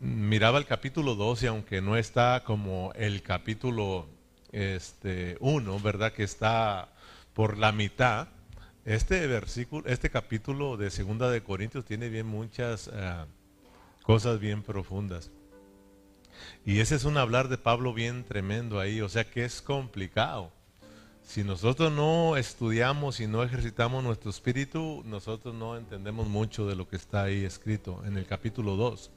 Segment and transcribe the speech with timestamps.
[0.00, 4.08] miraba el capítulo 2 y aunque no está como el capítulo
[4.50, 6.12] este, 1, ¿verdad?
[6.12, 6.88] Que está
[7.34, 8.28] por la mitad,
[8.86, 13.24] este versículo, este capítulo de Segunda de Corintios tiene bien muchas eh,
[14.02, 15.30] cosas bien profundas.
[16.64, 20.50] Y ese es un hablar de Pablo bien tremendo ahí, o sea que es complicado.
[21.22, 26.88] Si nosotros no estudiamos y no ejercitamos nuestro espíritu, nosotros no entendemos mucho de lo
[26.88, 29.10] que está ahí escrito en el capítulo 2.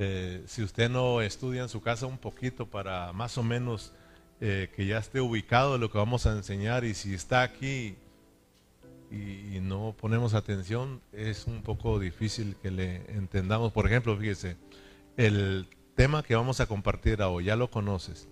[0.00, 3.92] Eh, si usted no estudia en su casa un poquito para más o menos
[4.40, 7.96] eh, que ya esté ubicado lo que vamos a enseñar y si está aquí
[9.10, 13.72] y, no ponemos atención, es un poco difícil que le entendamos.
[13.72, 14.56] Por ejemplo, fíjese,
[15.16, 18.28] el tema que vamos a compartir hoy, ya lo conoces.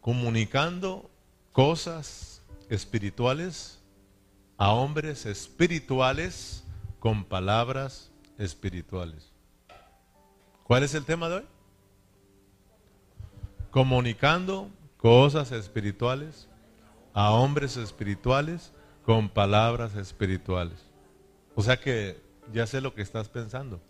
[0.00, 1.10] Comunicando
[1.52, 3.82] cosas espirituales
[4.56, 6.64] a hombres espirituales
[7.00, 9.35] con palabras espirituales.
[10.66, 11.44] ¿Cuál es el tema de hoy?
[13.70, 16.48] Comunicando cosas espirituales
[17.14, 18.72] a hombres espirituales
[19.04, 20.90] con palabras espirituales.
[21.54, 22.20] O sea que
[22.52, 23.80] ya sé lo que estás pensando.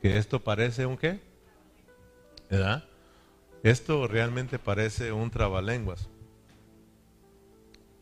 [0.00, 1.20] Que esto parece un qué?
[2.48, 2.84] ¿Verdad?
[3.62, 6.08] Esto realmente parece un trabalenguas.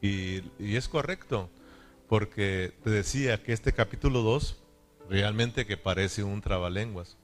[0.01, 1.51] Y, y es correcto,
[2.09, 4.57] porque te decía que este capítulo 2
[5.11, 7.17] realmente que parece un trabalenguas.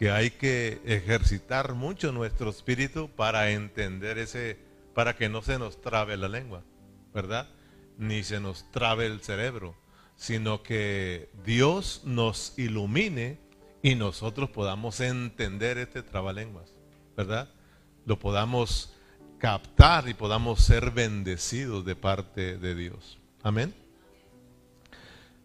[0.00, 4.58] Que hay que ejercitar mucho nuestro espíritu para entender ese,
[4.94, 6.64] para que no se nos trabe la lengua,
[7.14, 7.46] ¿verdad?
[8.00, 9.76] ni se nos trabe el cerebro,
[10.16, 13.38] sino que Dios nos ilumine
[13.82, 16.72] y nosotros podamos entender este trabalenguas,
[17.14, 17.50] ¿verdad?
[18.06, 18.94] Lo podamos
[19.38, 23.18] captar y podamos ser bendecidos de parte de Dios.
[23.42, 23.74] Amén.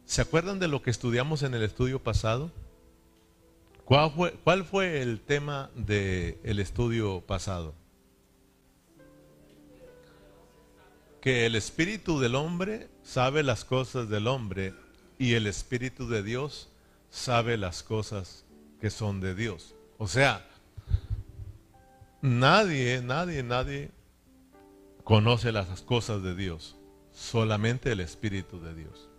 [0.06, 2.52] ¿Se acuerdan de lo que estudiamos en el estudio pasado?
[3.86, 7.74] ¿Cuál fue, el tema del estudio pasado?
[11.22, 14.76] que el espíritu del hombre sabe las cosas del hombre
[15.18, 16.70] y el espíritu de Dios
[17.10, 18.46] sabe las cosas
[18.80, 19.74] que son de Dios.
[19.98, 20.46] O sea,
[22.22, 23.90] nadie, nadie, nadie
[25.04, 26.76] conoce las cosas de Dios,
[27.12, 29.10] solamente el espíritu de Dios.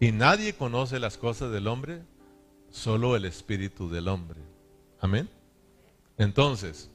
[0.00, 2.00] Y nadie conoce las cosas del hombre,
[2.70, 4.40] solo el espíritu del hombre.
[5.00, 5.28] Amén.
[6.18, 6.90] Entonces,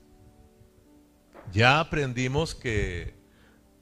[1.51, 3.13] ya aprendimos que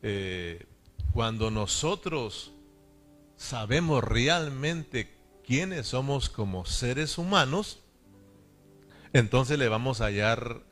[0.02, 0.66] eh,
[1.12, 2.52] cuando nosotros
[3.36, 5.14] sabemos realmente
[5.46, 7.80] quiénes somos como seres humanos,
[9.12, 10.64] entonces le vamos a hallar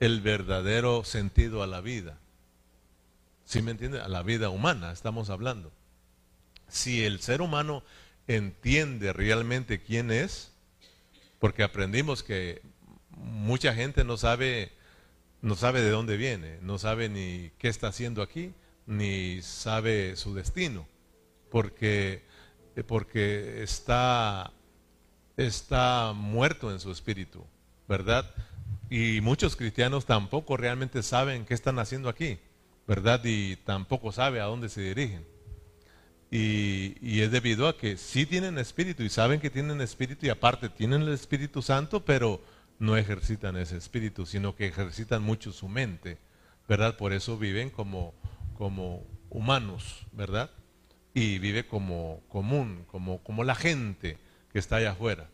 [0.00, 2.18] el verdadero sentido a la vida.
[3.44, 4.00] ¿Sí me entiende?
[4.00, 5.72] A la vida humana estamos hablando.
[6.68, 7.84] Si el ser humano
[8.26, 10.53] entiende realmente quién es,
[11.44, 12.62] porque aprendimos que
[13.10, 14.72] mucha gente no sabe,
[15.42, 18.54] no sabe de dónde viene, no sabe ni qué está haciendo aquí,
[18.86, 20.88] ni sabe su destino,
[21.50, 22.22] porque,
[22.76, 24.54] eh, porque está,
[25.36, 27.44] está muerto en su espíritu,
[27.86, 28.24] ¿verdad?
[28.88, 32.38] Y muchos cristianos tampoco realmente saben qué están haciendo aquí,
[32.88, 33.20] ¿verdad?
[33.22, 35.33] Y tampoco sabe a dónde se dirigen.
[36.36, 40.68] Y, es debido a que sí tienen espíritu y saben que tienen espíritu y aparte
[40.68, 42.42] tienen el Espíritu Santo, pero
[42.80, 46.18] no ejercitan ese espíritu, sino que ejercitan mucho su mente,
[46.68, 46.96] ¿verdad?
[46.96, 48.14] Por eso viven como,
[48.58, 50.50] como humanos, ¿verdad?
[51.14, 54.18] Y vive como común, como, como la gente
[54.52, 55.30] que está allá afuera,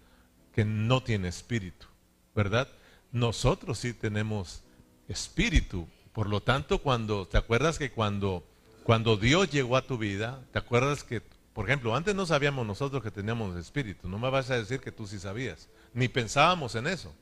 [0.53, 1.87] que no tiene espíritu,
[2.34, 2.69] ¿verdad?
[3.10, 4.65] Nosotros sí tenemos
[5.09, 5.89] espíritu.
[6.12, 8.47] Por lo tanto, cuando, ¿te acuerdas que cuando,
[8.91, 13.01] cuando Dios llegó a tu vida, ¿te acuerdas que, por ejemplo, antes no sabíamos nosotros
[13.05, 14.09] que teníamos espíritu?
[14.09, 17.15] No me vas a decir que tú sí sabías, ni pensábamos en eso.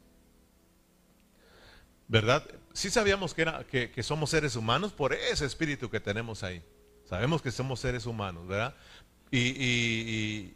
[2.06, 2.42] ¿verdad?
[2.72, 6.62] Sí sabíamos que, era, que, somos seres humanos por ese espíritu que tenemos ahí.
[7.04, 8.74] Sabemos que somos seres humanos, ¿verdad?
[9.30, 10.54] Y,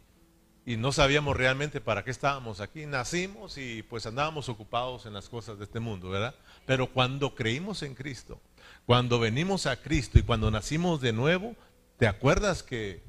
[0.65, 2.87] y, no sabíamos realmente para qué estábamos aquí.
[2.87, 6.33] Nacimos y pues andábamos ocupados en las cosas de este mundo, ¿verdad?
[6.65, 8.41] Pero cuando creímos en Cristo,
[8.85, 11.55] cuando venimos a Cristo y cuando nacimos de nuevo,
[11.97, 13.01] ¿te acuerdas que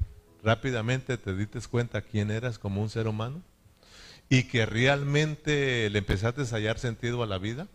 [0.43, 3.41] rápidamente te diste cuenta quién eras como un ser humano?
[4.29, 7.67] Y que realmente le empezaste a hallar sentido a la vida.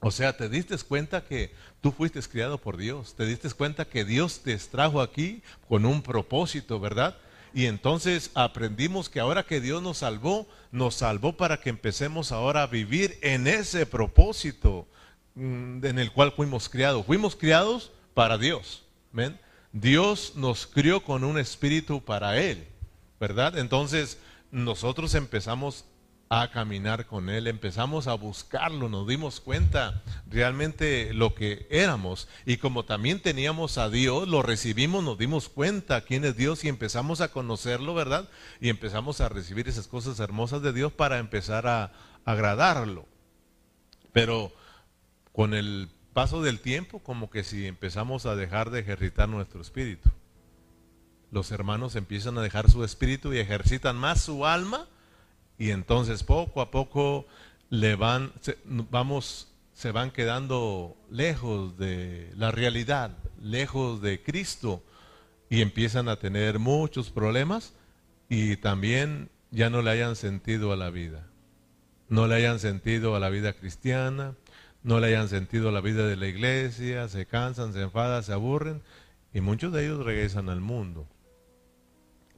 [0.00, 1.52] O sea, te diste cuenta que
[1.82, 6.02] tú fuiste criado por Dios, te diste cuenta que Dios te extrajo aquí con un
[6.02, 7.18] propósito, ¿verdad?
[7.52, 12.62] Y entonces aprendimos que ahora que Dios nos salvó, nos salvó para que empecemos ahora
[12.62, 14.86] a vivir en ese propósito
[15.36, 17.06] en el cual fuimos criados.
[17.06, 18.84] Fuimos criados para Dios.
[19.12, 19.38] ¿ven?
[19.72, 22.66] Dios nos crió con un espíritu para Él,
[23.18, 23.58] ¿verdad?
[23.58, 24.18] Entonces
[24.50, 25.84] nosotros empezamos
[26.28, 32.28] a caminar con Él, empezamos a buscarlo, nos dimos cuenta realmente lo que éramos.
[32.46, 36.68] Y como también teníamos a Dios, lo recibimos, nos dimos cuenta quién es Dios y
[36.68, 38.28] empezamos a conocerlo, ¿verdad?
[38.60, 41.92] Y empezamos a recibir esas cosas hermosas de Dios para empezar a
[42.24, 43.06] agradarlo.
[44.12, 44.52] Pero
[45.32, 50.10] con el paso del tiempo, como que si empezamos a dejar de ejercitar nuestro espíritu.
[51.30, 54.88] Los hermanos empiezan a dejar su espíritu y ejercitan más su alma
[55.58, 57.26] y entonces poco a poco
[57.68, 64.82] le van, se, vamos, se van quedando lejos de la realidad, lejos de Cristo
[65.48, 67.74] y empiezan a tener muchos problemas
[68.28, 71.26] y también ya no le hayan sentido a la vida.
[72.08, 74.34] No le hayan sentido a la vida cristiana,
[74.82, 78.82] no le hayan sentido la vida de la iglesia, se cansan, se enfadan, se aburren
[79.32, 81.06] y muchos de ellos regresan al mundo.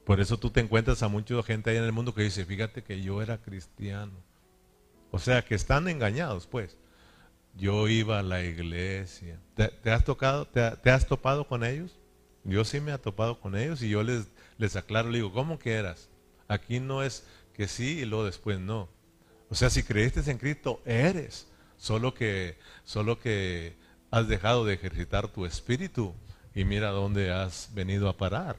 [0.04, 2.82] Por eso tú te encuentras a mucha gente ahí en el mundo que dice, fíjate
[2.82, 4.12] que yo era cristiano.
[5.12, 6.76] O sea, que están engañados, pues.
[7.54, 9.38] Yo iba a la iglesia.
[9.54, 11.98] ¿Te, has, tocado, te, has topado con ellos?
[12.44, 14.26] Yo sí me he topado con ellos y yo les,
[14.58, 16.08] les aclaro, le digo, ¿cómo que eras?
[16.48, 18.88] Aquí no es que sí y luego después no.
[19.50, 21.46] O sea, si creíste en Cristo, eres.
[21.82, 23.75] Solo que, solo que
[24.12, 26.14] has dejado de ejercitar tu espíritu
[26.55, 28.58] y mira dónde has venido a parar.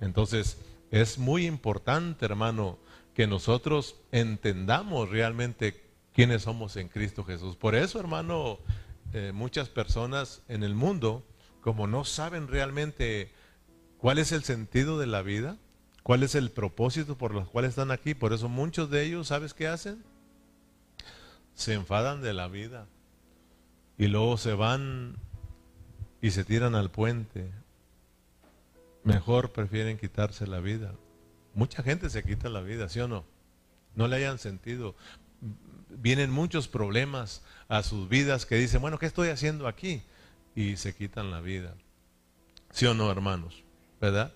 [0.00, 0.58] Entonces,
[0.90, 2.80] es muy importante, hermano,
[3.14, 7.54] que nosotros entendamos realmente quiénes somos en Cristo Jesús.
[7.54, 8.58] Por eso, hermano,
[9.12, 11.24] eh, muchas personas en el mundo,
[11.60, 13.30] como no saben realmente
[13.98, 15.58] cuál es el sentido de la vida,
[16.02, 19.54] cuál es el propósito por los cuales están aquí, por eso muchos de ellos, ¿sabes
[19.54, 20.02] qué hacen?
[21.58, 22.86] Se enfadan de la vida
[23.98, 25.16] y luego se van
[26.22, 27.50] y se tiran al puente
[29.08, 30.94] mejor prefieren quitarse la vida.
[31.54, 33.24] Mucha gente se quita la vida, ¿sí o no?
[33.94, 34.94] No le hayan sentido.
[35.88, 40.02] Vienen muchos problemas a sus vidas que dicen, bueno, ¿qué estoy haciendo aquí?
[40.54, 41.74] Y se quitan la vida.
[42.70, 43.64] ¿Sí o no, hermanos?
[44.00, 44.32] ¿Verdad?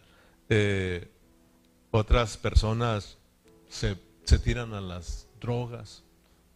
[0.49, 1.11] Eh,
[1.91, 3.19] otras personas
[3.69, 6.02] se, se, tiran a las drogas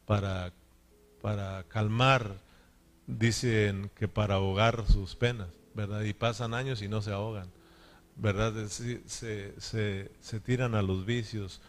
[0.06, 0.53] para,
[1.20, 2.37] para calmar,
[3.06, 6.03] dicen que para ahogar sus penas, ¿verdad?
[6.03, 7.50] Y pasan años y no se ahogan.
[8.17, 8.55] ¿verdad?
[8.69, 11.61] Se, se, tiran a los vicios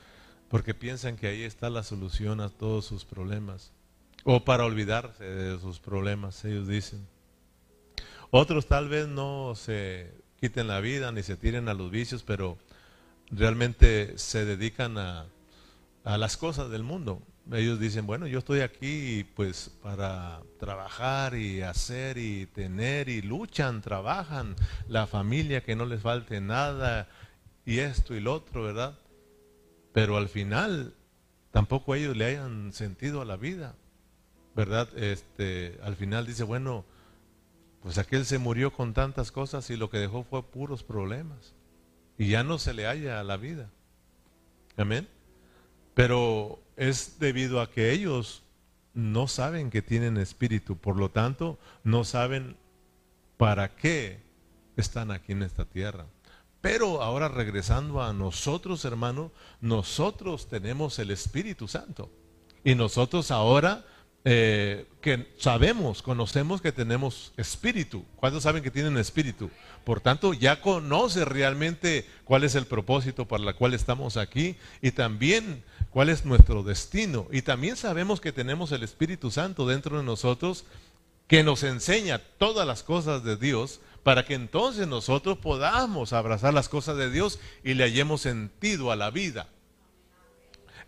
[0.50, 3.74] porque piensan que ahí está la solución a todos sus problemas.
[4.24, 7.06] O para olvidarse de sus problemas, ellos dicen.
[8.30, 12.58] Otros tal vez no se quiten la vida ni se tiren a los vicios, pero
[13.30, 15.26] realmente se dedican a,
[16.04, 17.22] a las cosas del mundo
[17.54, 23.82] ellos dicen, bueno, yo estoy aquí pues para trabajar y hacer y tener y luchan,
[23.82, 24.56] trabajan,
[24.88, 27.08] la familia que no les falte nada
[27.66, 28.98] y esto y lo otro, ¿verdad?
[29.94, 30.94] Pero al final
[31.52, 33.76] tampoco ellos le hayan sentido a la vida,
[34.56, 34.90] ¿verdad?
[34.98, 36.86] Este, al final dice, bueno,
[37.82, 41.54] pues aquel se murió con tantas cosas y lo que dejó fue puros problemas
[42.18, 43.70] y ya no se le halla a la vida.
[44.76, 45.08] Amén.
[45.94, 48.44] Pero es debido a que ellos
[48.94, 52.56] no saben que tienen espíritu, por lo tanto, no saben
[53.38, 54.20] para qué
[54.78, 56.06] están aquí en esta tierra.
[56.62, 59.32] Pero ahora regresando a nosotros, hermano,
[59.62, 62.10] nosotros tenemos el Espíritu Santo.
[62.64, 63.86] Y nosotros ahora
[64.26, 68.04] eh, que sabemos, conocemos que tenemos espíritu.
[68.18, 69.50] ¿Cuántos saben que tienen espíritu?
[69.86, 74.92] Por tanto, ya conoce realmente cuál es el propósito para el cual estamos aquí y
[74.92, 77.28] también cuál es nuestro destino.
[77.32, 80.66] Y también sabemos que tenemos el Espíritu Santo dentro de nosotros
[81.28, 86.70] que nos enseña todas las cosas de Dios para que entonces nosotros podamos abrazar las
[86.70, 89.50] cosas de Dios y le hallemos sentido a la vida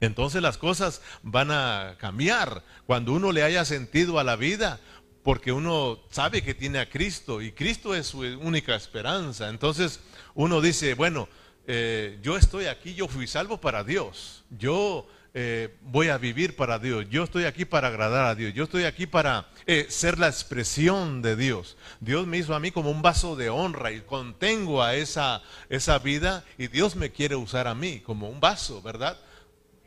[0.01, 4.79] entonces las cosas van a cambiar cuando uno le haya sentido a la vida,
[5.23, 9.49] porque uno sabe que tiene a Cristo y Cristo es su única esperanza.
[9.49, 9.99] Entonces
[10.35, 11.27] uno dice, bueno,
[11.71, 16.79] eh, yo estoy aquí, yo fui salvo para Dios, yo eh, voy a vivir para
[16.79, 20.25] Dios, yo estoy aquí para agradar a Dios, yo estoy aquí para eh, ser la
[20.25, 21.77] expresión de Dios.
[21.99, 25.99] Dios me hizo a mí como un vaso de honra y contengo a esa, esa
[25.99, 29.19] vida y Dios me quiere usar a mí como un vaso, ¿verdad?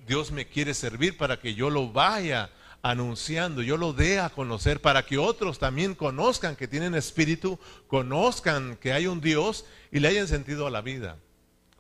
[0.06, 4.80] Dios me quiere servir para que yo lo vaya anunciando, yo lo dé a conocer,
[4.80, 7.58] para que otros también conozcan que tienen espíritu,
[7.88, 11.18] conozcan que hay un Dios y le hayan sentido a la vida.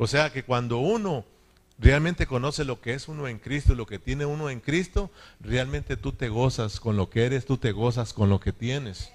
[0.02, 1.24] O sea que cuando uno
[1.78, 5.96] realmente conoce lo que es uno en Cristo, lo que tiene uno en Cristo, realmente
[5.96, 9.12] tú te gozas con lo que eres, tú te gozas con lo que tienes.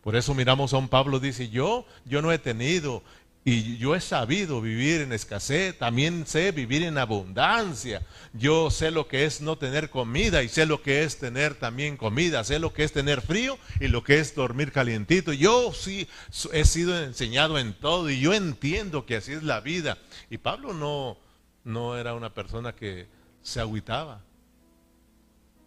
[0.00, 3.02] Por eso miramos a un Pablo dice, yo, yo no he tenido
[3.42, 8.02] Y yo he sabido vivir en escasez, también sé vivir en abundancia.
[8.34, 11.96] Yo sé lo que es no tener comida y sé lo que es tener también
[11.96, 15.32] comida, sé lo que es tener frío y lo que es dormir calientito.
[15.32, 16.06] Yo sí
[16.52, 19.96] he sido enseñado en todo y yo entiendo que así es la vida.
[20.28, 21.16] Y Pablo no,
[21.64, 23.06] no era una persona que
[23.42, 24.20] se agüitaba.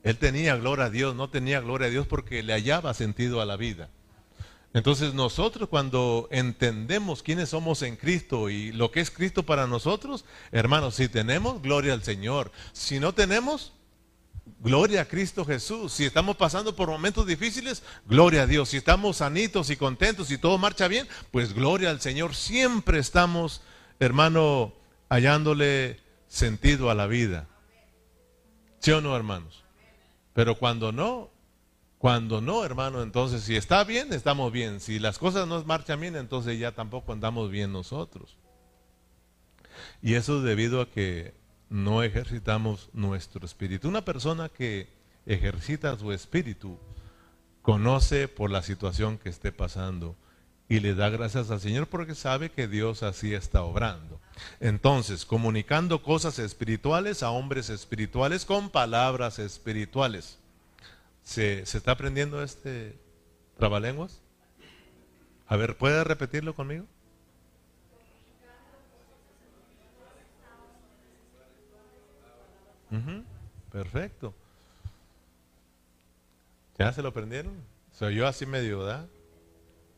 [0.04, 3.46] Él tenía gloria a Dios, no tenía gloria a Dios porque le hallaba sentido a
[3.46, 3.90] la vida.
[4.74, 10.26] Entonces nosotros cuando entendemos quiénes somos en Cristo y lo que es Cristo para nosotros,
[10.52, 12.52] hermanos, si tenemos, gloria al Señor.
[12.72, 13.74] Si no tenemos,
[14.60, 15.94] gloria a Cristo Jesús.
[15.94, 18.70] Si estamos pasando por momentos difíciles, gloria a Dios.
[18.70, 22.34] Si estamos sanitos y contentos y todo marcha bien, pues gloria al Señor.
[22.34, 23.62] Siempre estamos,
[24.00, 24.74] hermano,
[25.08, 27.48] hallándole sentido a la vida.
[28.80, 29.64] ¿Sí o no, hermanos?
[30.34, 31.30] Pero cuando no,
[32.04, 34.82] cuando no, hermano, entonces si está bien, estamos bien.
[34.82, 38.36] Si las cosas no marchan bien, entonces ya tampoco andamos bien nosotros.
[40.02, 41.34] Y eso es debido a que
[41.70, 43.88] no ejercitamos nuestro espíritu.
[43.88, 44.90] Una persona que
[45.26, 46.78] ejercita su espíritu
[47.62, 50.18] conoce por la situación que esté pasando
[50.68, 54.20] y le da gracias al Señor porque sabe que Dios así está obrando.
[54.60, 60.43] Entonces, comunicando cosas espirituales a hombres espirituales con palabras espirituales.
[61.24, 62.98] ¿Se, está aprendiendo este
[63.58, 64.22] trabalenguas?
[65.48, 66.86] A ver, ¿puede repetirlo conmigo?
[73.72, 74.36] perfecto.
[76.78, 77.54] ¿Ya se lo aprendieron?
[77.92, 79.08] Soy yo así medio, ¿verdad?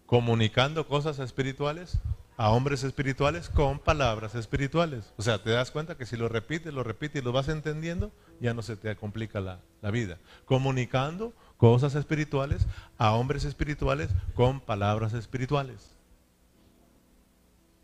[0.06, 2.00] Comunicando cosas espirituales
[2.38, 5.14] a hombres espirituales con palabras espirituales.
[5.18, 8.12] O sea, te das cuenta que si lo repites, lo repites y lo vas entendiendo,
[8.42, 10.18] ya no se te complica la, la, vida.
[10.46, 15.96] Comunicando cosas espirituales a hombres espirituales con palabras espirituales.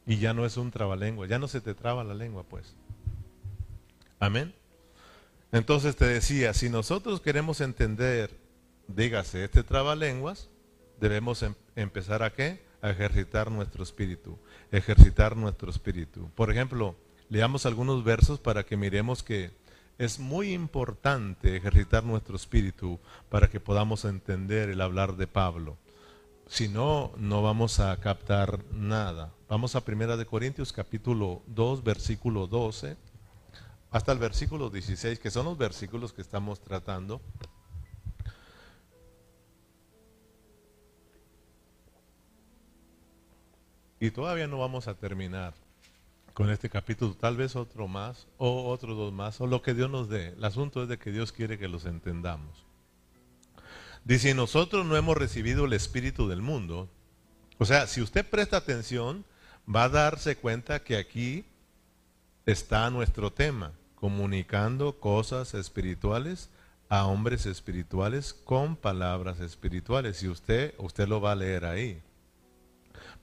[0.06, 2.76] Y ya no es un trabalengua, ya no se te traba la lengua, pues.
[4.20, 4.54] Amén.
[5.52, 8.32] Entonces te decía, si nosotros queremos entender,
[8.88, 10.50] dígase, este trabalenguas,
[11.00, 12.62] debemos em, empezar a qué?
[12.90, 14.38] Ejercitar nuestro espíritu,
[14.72, 16.30] ejercitar nuestro espíritu.
[16.36, 16.96] Por ejemplo,
[17.30, 19.52] leamos algunos versos para que miremos que
[19.98, 25.78] es muy importante ejercitar nuestro espíritu para que podamos entender el hablar de Pablo.
[26.48, 29.32] Si no, no vamos a captar nada.
[29.48, 32.98] Vamos a Primera de Corintios capítulo 2, versículo 12,
[33.92, 37.22] hasta el versículo 16, que son los versículos que estamos tratando.
[44.02, 45.54] Y todavía no vamos a terminar
[46.34, 49.92] con este capítulo, tal vez otro más, o otros dos más, o lo que Dios
[49.92, 50.30] nos dé.
[50.30, 52.66] El asunto es de que Dios quiere que los entendamos.
[54.04, 56.90] Dice, nosotros no hemos recibido el espíritu del mundo.
[57.60, 59.24] O sea, si usted presta atención,
[59.74, 61.46] va a darse cuenta que aquí
[62.48, 66.50] está nuestro tema, comunicando cosas espirituales
[66.90, 70.24] a hombres espirituales con palabras espirituales.
[70.24, 72.02] Y usted, usted lo va a leer ahí.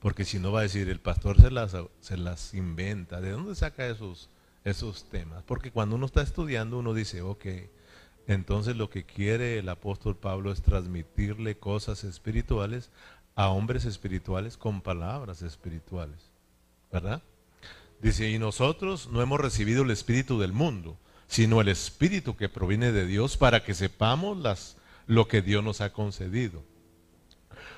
[0.00, 3.21] Porque si no va a decir, el pastor se las, se las inventa.
[3.21, 4.31] ¿De dónde saca esos,
[4.64, 5.43] esos temas?
[5.45, 7.47] Porque cuando uno está estudiando, uno dice, ok,
[8.28, 12.90] entonces lo que quiere el apóstol Pablo es transmitirle cosas espirituales
[13.35, 16.19] a hombres espirituales con palabras espirituales.
[16.93, 17.23] ¿Verdad?
[18.00, 22.93] Dice, y nosotros no hemos recibido el espíritu del mundo, sino el espíritu que proviene
[22.93, 24.76] de Dios para que sepamos las,
[25.07, 26.62] lo que Dios nos ha concedido.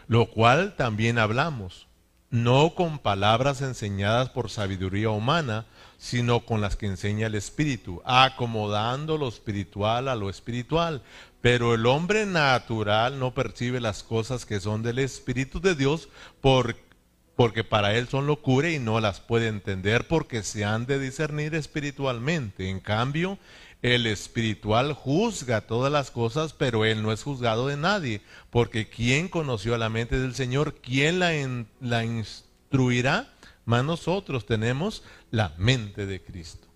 [0.06, 1.86] Lo cual también hablamos
[2.30, 5.66] no con palabras enseñadas por sabiduría humana,
[5.98, 11.02] sino con las que enseña el Espíritu, acomodando lo espiritual a lo espiritual.
[11.40, 16.08] Pero el hombre natural no percibe las cosas que son del Espíritu de Dios
[16.40, 21.54] porque para él son locura y no las puede entender porque se han de discernir
[21.54, 22.68] espiritualmente.
[22.68, 23.38] En cambio,
[23.82, 28.20] el espiritual juzga todas las cosas, pero él no es juzgado de nadie,
[28.50, 30.74] porque ¿quién conoció a la mente del Señor?
[30.82, 33.32] ¿Quién la, instruirá?
[33.64, 36.66] Más nosotros tenemos la mente de Cristo.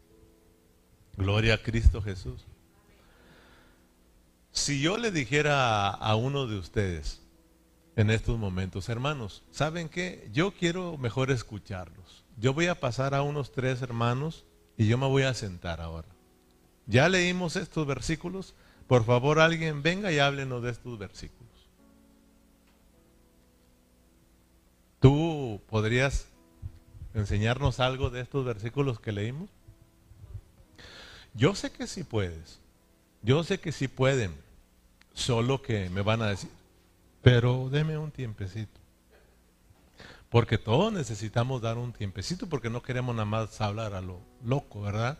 [1.16, 2.46] Gloria a Cristo Jesús.
[4.52, 7.20] Si yo le dijera a uno de ustedes
[7.96, 10.28] en estos momentos, hermanos, ¿saben qué?
[10.32, 12.24] Yo quiero mejor escucharlos.
[12.36, 14.44] Yo voy a pasar a unos tres hermanos
[14.76, 16.13] y yo me voy a sentar ahora.
[16.86, 18.54] Ya leímos estos versículos.
[18.86, 21.44] Por favor, alguien venga y háblenos de estos versículos.
[25.00, 26.28] ¿Tú podrías
[27.14, 29.48] enseñarnos algo de estos versículos que leímos?
[31.34, 32.60] Yo sé que sí puedes.
[33.22, 34.34] Yo sé que sí pueden.
[35.12, 36.50] Solo que me van a decir,
[37.22, 38.80] pero deme un tiempecito.
[40.28, 44.82] Porque todos necesitamos dar un tiempecito porque no queremos nada más hablar a lo loco,
[44.82, 45.18] ¿verdad?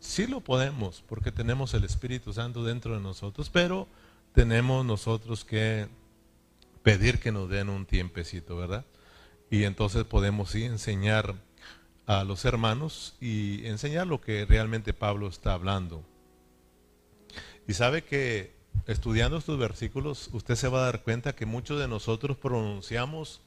[0.00, 3.86] Sí lo podemos porque tenemos el Espíritu Santo dentro de nosotros, pero
[4.34, 5.88] tenemos nosotros que
[6.82, 8.84] pedir que nos den un tiempecito, ¿verdad?
[9.50, 11.34] Y entonces podemos sí enseñar
[12.06, 16.02] a los hermanos y enseñar lo que realmente Pablo está hablando.
[17.68, 18.54] Y sabe que
[18.86, 23.42] estudiando estos versículos, usted se va a dar cuenta que muchos de nosotros pronunciamos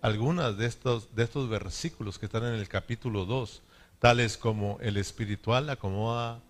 [0.00, 3.62] algunas de estos, de estos versículos que están en el capítulo 2,
[4.02, 6.42] tales como el espiritual acomoda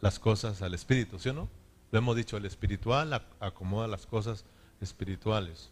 [0.00, 1.48] las cosas al espíritu, ¿sí o no?
[1.92, 4.44] Lo hemos dicho, el espiritual acomoda las cosas
[4.80, 5.70] espirituales.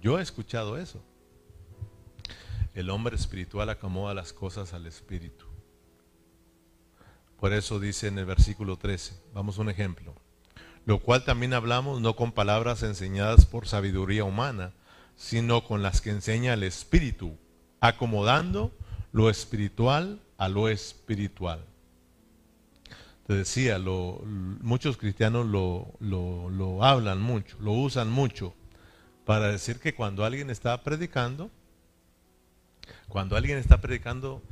[0.00, 1.02] Yo he escuchado eso.
[2.74, 5.46] El hombre espiritual acomoda las cosas al espíritu.
[7.40, 10.14] Por eso dice en el versículo 13, vamos a un ejemplo,
[10.86, 14.74] lo cual también hablamos no con palabras enseñadas por sabiduría humana,
[15.16, 17.36] sino con las que enseña el Espíritu,
[17.80, 18.70] acomodando
[19.12, 21.64] lo espiritual a lo espiritual.
[23.26, 28.54] Te decía, muchos cristianos lo, lo hablan mucho, lo usan mucho,
[29.24, 31.50] para decir que cuando alguien está predicando,
[33.08, 34.42] cuando alguien está predicando,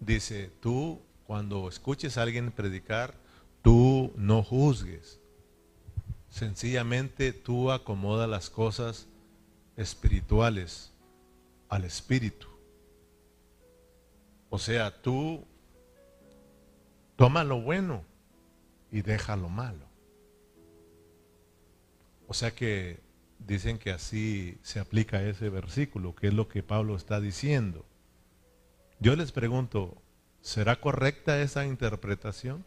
[0.00, 3.14] dice, tú cuando escuches a alguien predicar,
[3.62, 5.18] tú no juzgues.
[6.28, 9.06] Sencillamente tú acomoda las cosas
[9.76, 10.92] espirituales
[11.68, 12.51] al espíritu.
[14.54, 15.46] O sea, tú
[17.16, 18.04] toma lo bueno
[18.90, 19.86] y deja lo malo.
[22.28, 23.00] O sea que
[23.38, 27.86] dicen que así se aplica ese versículo, que es lo que Pablo está diciendo.
[29.00, 29.96] Yo les pregunto,
[30.42, 32.66] ¿será correcta esa interpretación?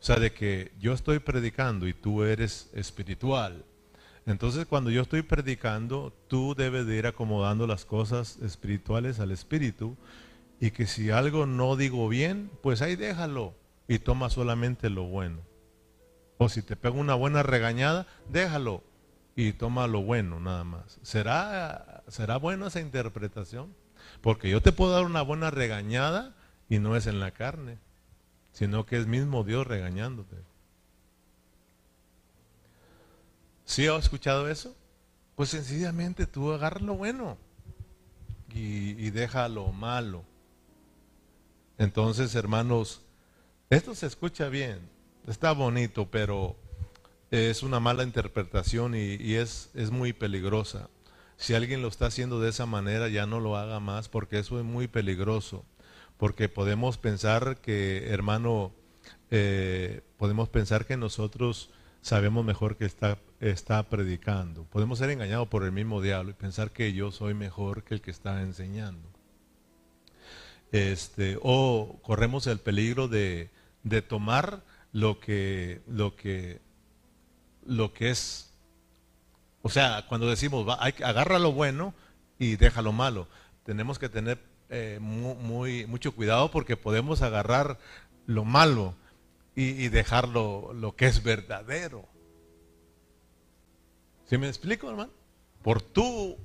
[0.00, 3.64] O sea, de que yo estoy predicando y tú eres espiritual
[4.26, 9.96] entonces cuando yo estoy predicando, tú debes de ir acomodando las cosas espirituales al espíritu
[10.64, 13.52] y que si algo no digo bien, pues ahí déjalo
[13.86, 15.42] y toma solamente lo bueno.
[16.38, 18.82] O si te pego una buena regañada, déjalo
[19.36, 20.98] y toma lo bueno nada más.
[21.02, 23.74] ¿Será, será buena esa interpretación?
[24.22, 26.34] Porque yo te puedo dar una buena regañada
[26.70, 27.76] y no es en la carne,
[28.52, 30.36] sino que es mismo Dios regañándote.
[33.66, 34.74] ¿Sí has escuchado eso?
[35.36, 37.36] Pues sencillamente tú agarra lo bueno
[38.54, 40.24] y, deja lo malo.
[41.78, 43.02] Entonces, hermanos,
[43.70, 44.78] esto se escucha bien,
[45.26, 46.56] está bonito, pero
[47.30, 50.88] es una mala interpretación y, es, es, muy peligrosa.
[51.36, 54.58] Si alguien lo está haciendo de esa manera, ya no lo haga más, porque eso
[54.58, 55.64] es muy peligroso.
[56.16, 58.72] Porque podemos pensar que, hermano,
[59.30, 61.70] eh, podemos pensar que nosotros
[62.02, 64.64] sabemos mejor que está, está predicando.
[64.64, 68.00] Podemos ser engañados por el mismo diablo y pensar que yo soy mejor que el
[68.00, 69.13] que está enseñando.
[70.74, 73.48] Este, o corremos el peligro de,
[74.08, 76.60] tomar lo que, lo que,
[77.64, 78.52] lo que es,
[79.62, 81.94] o sea, cuando decimos, va, hay, agarra lo bueno
[82.40, 83.28] y deja lo malo.
[83.62, 87.78] Tenemos que tener eh, muy, mucho cuidado porque podemos agarrar
[88.26, 88.96] lo malo
[89.54, 92.08] y, dejar lo, que es verdadero.
[94.24, 95.12] ¿Sí me explico, hermano?
[95.62, 96.36] Por tú,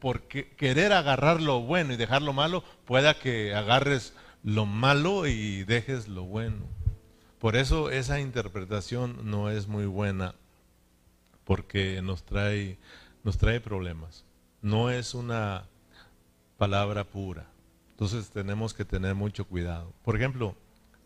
[0.00, 5.64] por querer agarrar lo bueno y dejar lo malo, pueda que agarres lo malo y
[5.64, 6.66] dejes lo bueno.
[7.38, 10.34] Por eso esa interpretación no es muy buena,
[11.44, 12.78] porque nos trae,
[13.24, 14.24] nos trae problemas.
[14.62, 15.66] No es una
[16.58, 17.46] palabra pura.
[17.90, 19.92] Entonces tenemos que tener mucho cuidado.
[20.02, 20.54] Por ejemplo,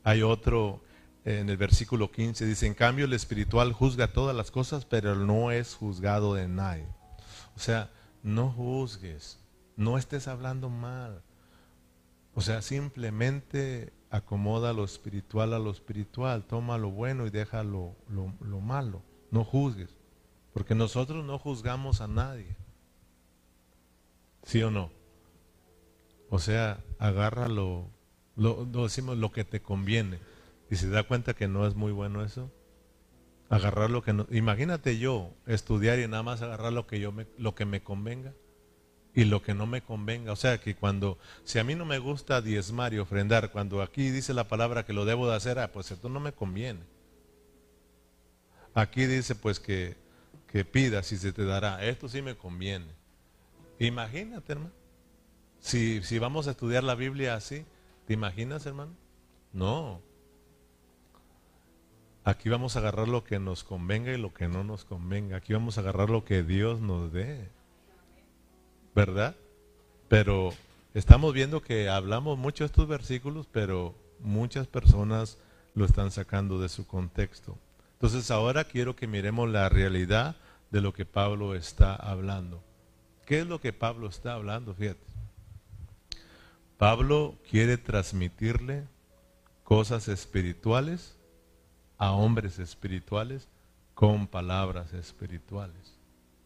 [0.03, 0.83] hay otro
[1.25, 5.51] en el versículo 15 dice, en cambio el espiritual juzga todas las cosas, pero no
[5.51, 6.87] es juzgado de nadie.
[7.57, 7.91] O sea,
[8.25, 9.39] no juzgues,
[9.77, 11.23] no estés hablando mal.
[12.35, 17.95] O sea, simplemente acomoda lo espiritual a lo espiritual, toma lo bueno y deja lo,
[18.09, 19.03] lo, malo.
[19.31, 19.91] No juzgues,
[20.53, 22.57] porque nosotros no juzgamos a nadie.
[24.43, 24.91] ¿Sí o no?
[26.31, 27.91] O sea, agárralo,
[28.37, 30.19] lo, lo decimos lo que te conviene
[30.71, 32.51] y se da cuenta que no es muy bueno eso,
[33.55, 37.27] agarrar lo que no, imagínate yo estudiar y nada más agarrar lo que yo me,
[37.39, 38.33] lo que me convenga
[39.15, 40.33] y lo que no me convenga.
[40.33, 44.11] O sea que cuando, si a mí no me gusta diezmar y ofrendar, cuando aquí
[44.11, 46.81] dice la palabra que lo debo de hacer, ah, pues esto no me conviene.
[48.75, 49.97] Aquí dice pues que,
[50.49, 51.85] que pidas y se te dará.
[51.85, 52.93] Esto sí me conviene.
[53.79, 54.73] Imagínate, hermano.
[55.61, 57.65] Si, si vamos a estudiar la Biblia así,
[58.07, 58.93] ¿te imaginas, hermano?
[59.53, 60.03] No.
[62.25, 65.37] Aquí vamos a agarrar lo que nos convenga y lo que no nos convenga.
[65.37, 67.51] Aquí vamos a agarrar lo que Dios nos dé.
[68.95, 69.35] ¿verdad?
[70.09, 70.53] Pero
[70.95, 75.39] estamos viendo que hablamos mucho de estos versículos, pero muchas personas
[75.75, 77.59] lo están sacando de su contexto.
[77.95, 80.37] Entonces ahora quiero que miremos la realidad
[80.71, 82.63] de lo que Pablo está hablando.
[83.27, 84.75] ¿Qué es lo que Pablo está hablando?
[84.75, 85.01] Fíjate.
[86.79, 88.85] Pablo quiere transmitirle
[89.63, 91.17] cosas espirituales
[92.05, 93.49] a hombres espirituales
[93.95, 95.99] con palabras espirituales.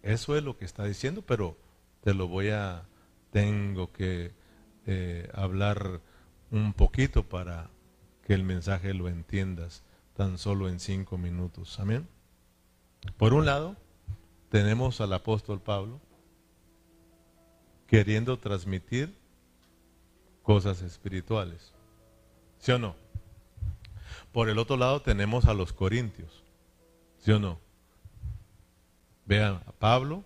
[0.02, 1.56] Eso es lo que está diciendo, pero
[2.00, 2.84] te lo voy a,
[3.32, 4.30] tengo que
[4.86, 6.00] eh, hablar
[6.52, 7.70] un poquito para
[8.22, 9.82] que el mensaje lo entiendas
[10.14, 11.80] tan solo en cinco minutos.
[11.80, 12.06] Amén.
[13.16, 13.76] Por un lado,
[14.50, 16.00] tenemos al apóstol Pablo
[17.88, 19.12] queriendo transmitir
[20.44, 21.72] cosas espirituales.
[22.58, 23.07] ¿Sí o no?
[24.38, 26.44] Por el otro lado tenemos a los corintios.
[27.18, 27.58] ¿Sí o no?
[29.26, 30.24] Vean a Pablo,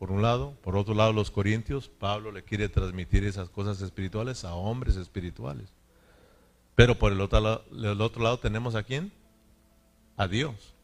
[0.00, 4.44] por un lado, por otro lado los corintios, Pablo le quiere transmitir esas cosas espirituales
[4.44, 5.72] a hombres espirituales.
[6.74, 9.12] Pero por el otro lado, el otro lado tenemos a quién?
[10.16, 10.74] A Dios,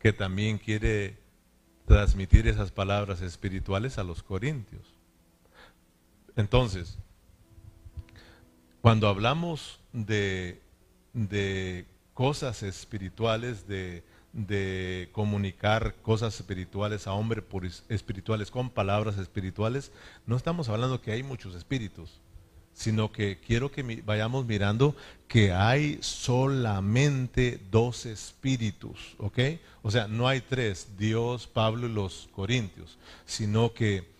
[0.00, 1.20] que también quiere
[1.86, 4.92] transmitir esas palabras espirituales a los corintios.
[6.34, 6.98] Entonces,
[8.82, 10.65] cuando hablamos de,
[11.16, 19.92] de cosas espirituales, de, de, comunicar cosas espirituales a hombres espirituales con palabras espirituales,
[20.26, 22.20] no estamos hablando que hay muchos espíritus,
[22.74, 24.94] sino que quiero que vayamos mirando
[25.26, 29.38] que hay solamente dos espíritus, ¿ok?
[29.82, 34.15] O sea, no hay tres, Dios, Pablo y los Corintios, sino que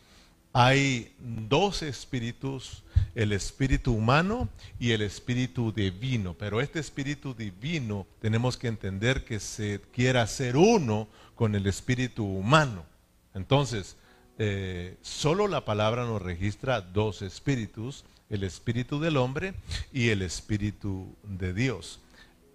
[0.59, 2.83] hay dos espíritus,
[3.15, 6.33] el espíritu humano y el espíritu divino.
[6.33, 12.25] Pero este espíritu divino tenemos que entender que se quiere hacer uno con el espíritu
[12.25, 12.87] humano.
[13.35, 13.99] Entonces,
[14.39, 19.53] eh, solo la palabra nos registra dos espíritus, el espíritu del hombre
[19.93, 22.01] y el espíritu de Dios.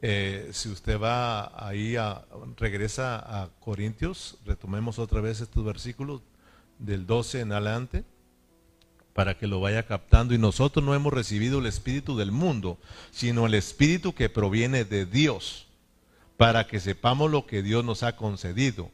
[0.01, 2.25] Eh, si usted va ahí, a,
[2.57, 6.21] regresa a Corintios, retomemos otra vez estos versículos,
[6.81, 8.03] del 12 en adelante
[9.13, 10.33] para que lo vaya captando.
[10.33, 12.77] Y nosotros no hemos recibido el espíritu del mundo,
[13.11, 15.67] sino el espíritu que proviene de Dios,
[16.37, 18.89] para que sepamos lo que Dios nos ha concedido,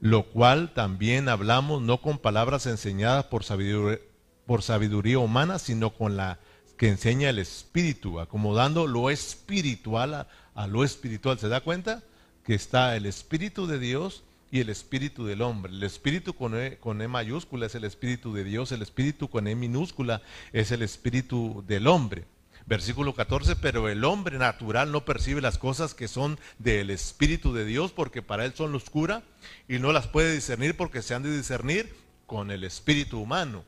[0.00, 3.98] lo cual también hablamos no con palabras enseñadas por sabiduría,
[4.46, 6.38] por sabiduría humana, sino con la
[6.78, 11.38] que enseña el espíritu, acomodando lo espiritual a, a lo espiritual.
[11.38, 12.02] ¿Se da cuenta?
[12.44, 14.22] Que está el espíritu de Dios
[14.56, 15.70] y el espíritu del hombre.
[15.70, 19.48] El espíritu con e, con e, mayúscula es el espíritu de Dios, el espíritu con
[19.48, 20.22] E minúscula
[20.54, 22.24] es el espíritu del hombre.
[22.64, 27.66] Versículo 14, pero el hombre natural no percibe las cosas que son del espíritu de
[27.66, 29.22] Dios porque para él son oscura
[29.68, 31.94] y no las puede discernir porque se han de discernir
[32.26, 33.62] con el espíritu humano.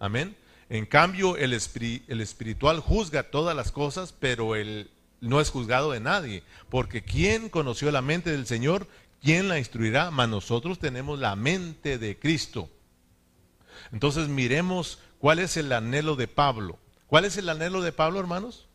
[0.00, 0.36] Amén.
[0.68, 6.00] En cambio, el, el espiritual juzga todas las cosas, pero él no es juzgado de
[6.00, 8.86] nadie, porque ¿quién conoció la mente del Señor
[9.24, 10.10] ¿Quién la instruirá?
[10.10, 12.68] Mas nosotros tenemos la mente de Cristo.
[13.90, 16.78] Entonces miremos cuál es el anhelo de Pablo.
[17.06, 18.68] ¿Cuál es el anhelo de Pablo, hermanos?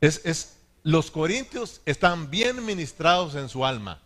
[0.00, 4.00] Es, es, los corintios están bien ministrados en su alma.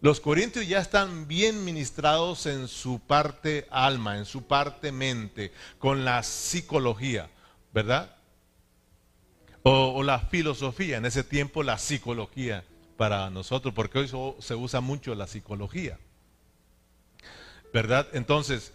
[0.00, 6.06] Los corintios ya están bien ministrados en su parte alma, en su parte mente, con
[6.06, 7.28] la psicología,
[7.74, 8.16] ¿verdad?
[9.62, 12.64] O, o la filosofía, en ese tiempo la psicología
[12.96, 15.98] para nosotros, porque hoy se usa mucho la psicología.
[17.72, 18.06] ¿Verdad?
[18.12, 18.72] Entonces,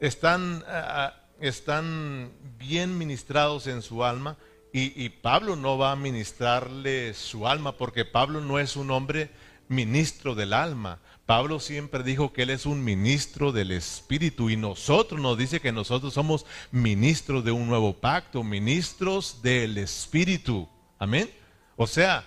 [0.00, 4.36] están, ah, ah, están bien ministrados en su alma
[4.72, 9.30] y, y, Pablo no va a ministrarle su alma porque Pablo no es un hombre
[9.68, 10.98] ministro del alma.
[11.26, 15.70] Pablo siempre dijo que él es un ministro del Espíritu y nosotros nos dice que
[15.70, 20.68] nosotros somos ministros de un nuevo pacto, ministros del Espíritu.
[20.98, 21.30] Amén.
[21.76, 22.24] O sea,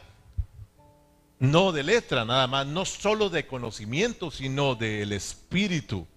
[1.43, 6.07] no de letra nada más, no solo de conocimiento, sino del espíritu.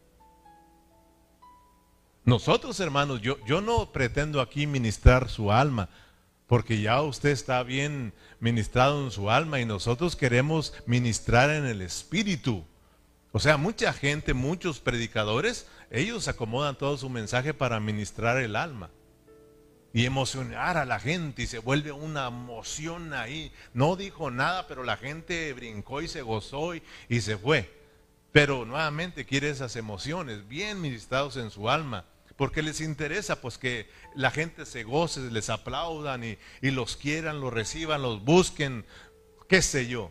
[2.25, 5.89] Nosotros, hermanos, yo, yo no pretendo aquí ministrar su alma,
[6.47, 11.83] porque ya usted está bien ministrado en su alma y nosotros queremos ministrar en el
[11.83, 12.65] espíritu.
[13.33, 18.91] O sea, mucha gente, muchos predicadores, ellos acomodan todo su mensaje para ministrar el alma
[19.97, 23.51] y emocionar a la gente y se vuelve una emoción ahí.
[23.73, 26.83] No dijo nada, pero la gente brincó y se gozó y,
[27.23, 27.73] se fue.
[28.31, 32.05] Pero nuevamente quiere esas emociones bien ministrados en su alma,
[32.37, 37.41] porque les interesa pues que la gente se goce, les aplaudan y, y los quieran,
[37.41, 38.85] los reciban, los busquen,
[39.49, 40.11] qué sé yo.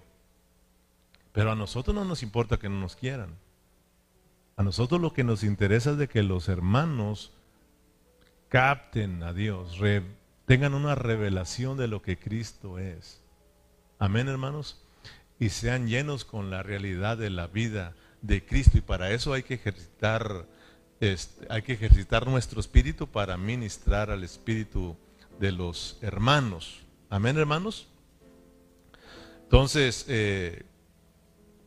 [1.32, 3.38] Pero a nosotros no nos importa que no nos quieran.
[4.58, 7.34] A nosotros lo que nos interesa es de que los hermanos
[8.50, 9.80] capten a Dios,
[10.46, 13.22] tengan una revelación de lo que Cristo es.
[14.00, 14.82] Amén, hermanos.
[15.40, 18.78] Y sean llenos con la realidad de la vida de Cristo.
[18.78, 20.46] Y para eso hay que ejercitar,
[21.50, 24.96] hay que ejercitar nuestro espíritu para ministrar al espíritu
[25.40, 26.82] de los hermanos.
[27.10, 27.88] Amén, hermanos.
[29.44, 30.64] Entonces, eh,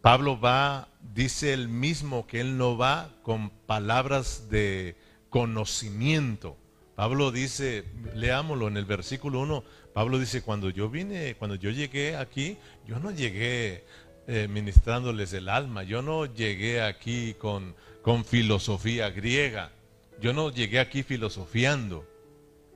[0.01, 4.97] Pablo va, dice él mismo que él no va con palabras de
[5.29, 6.57] conocimiento.
[6.99, 7.85] Pablo dice,
[8.17, 9.63] leámoslo en el versículo 1,
[9.95, 12.57] Pablo dice, cuando yo vine, cuando yo llegué aquí,
[12.89, 13.85] yo no llegué
[14.27, 19.71] eh, ministrándoles el alma, yo no llegué aquí con, con filosofía griega,
[20.21, 22.05] yo no llegué aquí filosofiando,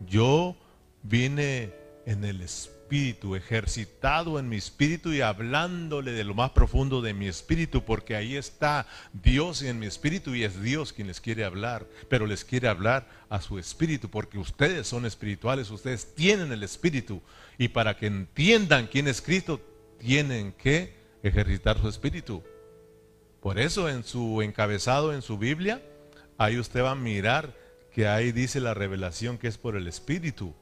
[0.06, 0.54] yo
[1.02, 1.72] vine
[2.06, 7.14] en el Espíritu espíritu, ejercitado en mi espíritu y hablándole de lo más profundo de
[7.14, 11.46] mi espíritu, porque ahí está Dios en mi espíritu y es Dios quien les quiere
[11.46, 16.62] hablar, pero les quiere hablar a su espíritu, porque ustedes son espirituales, ustedes tienen el
[16.62, 17.22] espíritu
[17.56, 19.58] y para que entiendan quién es Cristo,
[19.98, 22.42] tienen que ejercitar su espíritu.
[23.40, 25.80] Por eso en su encabezado, en su Biblia,
[26.36, 27.56] ahí usted va a mirar
[27.90, 30.54] que ahí dice la revelación que es por el espíritu.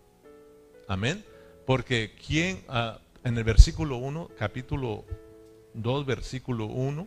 [0.87, 1.25] Amén.
[1.71, 5.05] Porque quien, ah, en el versículo 1, capítulo
[5.75, 7.07] 2, versículo 1,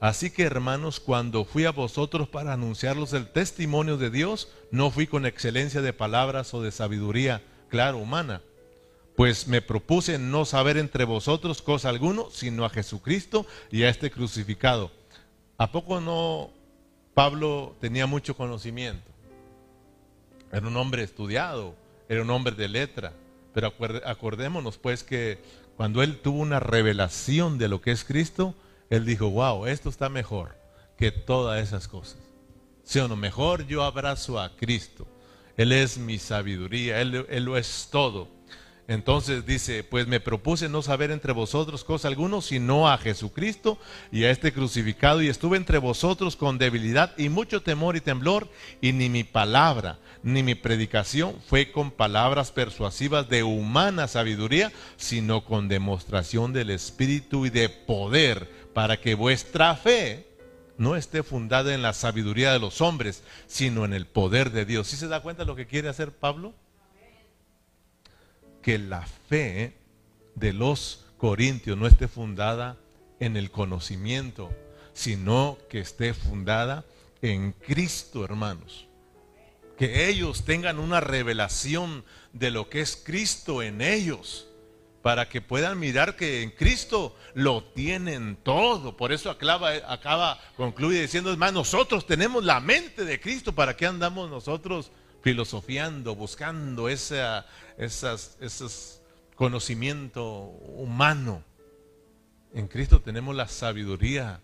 [0.00, 5.06] Así que hermanos, cuando fui a vosotros para anunciarlos el testimonio de Dios, no fui
[5.06, 8.42] con excelencia de palabras o de sabiduría, claro, humana,
[9.16, 14.10] pues me propuse no saber entre vosotros cosa alguno, sino a Jesucristo y a este
[14.10, 14.90] crucificado.
[15.56, 16.50] ¿A poco no
[17.14, 19.10] Pablo tenía mucho conocimiento?
[20.52, 23.12] Era un hombre estudiado, era un hombre de letra.
[23.52, 23.72] Pero
[24.06, 25.38] acordémonos pues que
[25.76, 28.54] cuando él tuvo una revelación de lo que es Cristo,
[28.90, 30.56] él dijo, wow, esto está mejor
[30.96, 32.18] que todas esas cosas.
[32.84, 33.16] ¿Sí o no?
[33.16, 35.06] Mejor yo abrazo a Cristo.
[35.56, 38.28] Él es mi sabiduría, Él, él lo es todo.
[38.88, 43.78] Entonces dice, pues me propuse no saber entre vosotros cosa alguna, sino a Jesucristo
[44.10, 48.48] y a este crucificado, y estuve entre vosotros con debilidad y mucho temor y temblor,
[48.80, 55.44] y ni mi palabra, ni mi predicación fue con palabras persuasivas de humana sabiduría, sino
[55.44, 60.26] con demostración del Espíritu y de poder, para que vuestra fe
[60.76, 64.88] no esté fundada en la sabiduría de los hombres, sino en el poder de Dios.
[64.88, 66.54] ¿Sí se da cuenta de lo que quiere hacer Pablo?
[68.62, 69.74] Que la fe
[70.34, 72.78] de los corintios no esté fundada
[73.20, 74.50] en el conocimiento,
[74.94, 76.84] sino que esté fundada
[77.20, 78.86] en Cristo, hermanos.
[79.76, 84.48] Que ellos tengan una revelación de lo que es Cristo en ellos,
[85.02, 88.96] para que puedan mirar que en Cristo lo tienen todo.
[88.96, 93.86] Por eso acaba, acaba concluye diciendo, hermano, nosotros tenemos la mente de Cristo, ¿para qué
[93.86, 94.92] andamos nosotros
[95.22, 97.46] filosofiando, buscando esa,
[97.78, 99.00] esas,
[99.36, 101.42] conocimiento humano.
[102.52, 104.40] En Cristo tenemos la sabiduría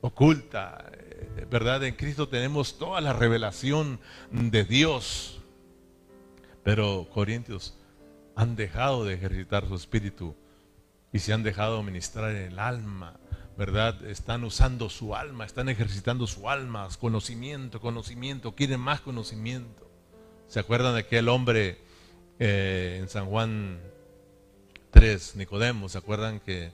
[0.00, 1.84] oculta, eh, ¿verdad?
[1.84, 5.40] En Cristo tenemos toda la revelación de Dios.
[6.64, 7.76] Pero Corintios
[8.34, 10.34] han dejado de ejercitar su espíritu
[11.12, 13.18] y se han dejado ministrar en el alma,
[13.56, 14.04] ¿verdad?
[14.04, 19.87] Están usando su alma, están ejercitando su alma, conocimiento, conocimiento, quieren más conocimiento.
[20.48, 21.76] ¿Se acuerdan de aquel hombre
[22.38, 23.80] eh, en San Juan
[24.92, 25.90] 3, Nicodemo?
[25.90, 26.72] ¿Se acuerdan que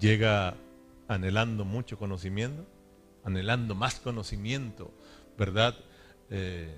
[0.00, 0.56] llega
[1.06, 2.66] anhelando mucho conocimiento?
[3.22, 4.90] Anhelando más conocimiento,
[5.36, 5.74] ¿verdad?
[6.30, 6.74] Eh,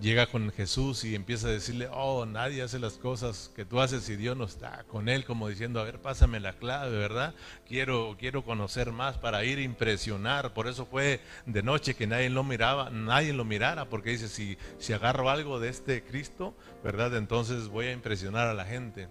[0.00, 4.08] llega con Jesús y empieza a decirle, oh, nadie hace las cosas que tú haces
[4.08, 7.34] y Dios no está con él, como diciendo, a ver, pásame la clave, ¿verdad?
[7.66, 10.52] Quiero, quiero conocer más para ir a impresionar.
[10.52, 14.58] Por eso fue de noche que nadie lo miraba, nadie lo mirara, porque dice, si,
[14.78, 17.16] si agarro algo de este Cristo, ¿verdad?
[17.16, 19.08] Entonces voy a impresionar a la gente.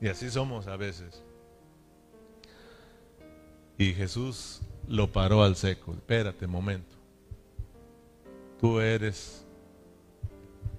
[0.00, 1.22] Y así somos a veces.
[3.78, 5.94] Y Jesús lo paró al seco.
[5.94, 6.96] Espérate, momento.
[8.60, 9.47] Tú eres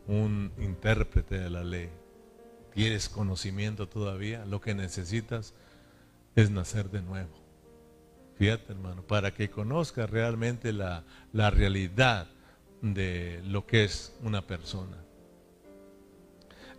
[0.10, 1.90] un intérprete de la ley.
[2.74, 4.44] ¿Tienes conocimiento todavía?
[4.46, 5.54] Lo que necesitas
[6.36, 7.30] es nacer de nuevo.
[8.38, 12.28] Fíjate, hermano, para que conozcas realmente la, la realidad
[12.82, 14.98] de lo que es una persona.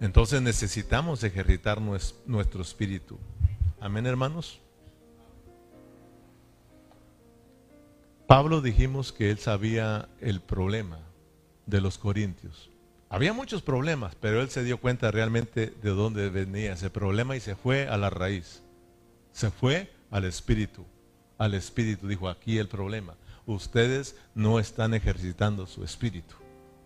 [0.01, 3.19] Entonces necesitamos ejercitar nuestro espíritu.
[3.79, 4.59] Amén, hermanos.
[8.27, 10.99] Pablo dijimos que él sabía el problema
[11.67, 12.71] de los corintios.
[13.13, 17.41] Había muchos problemas, pero él se dio cuenta realmente de dónde venía ese problema y
[17.41, 18.63] se fue a la raíz.
[19.33, 20.87] Se fue al espíritu.
[21.37, 23.17] Al espíritu dijo, aquí el problema.
[23.47, 26.37] ustedes no están ejercitando su espíritu.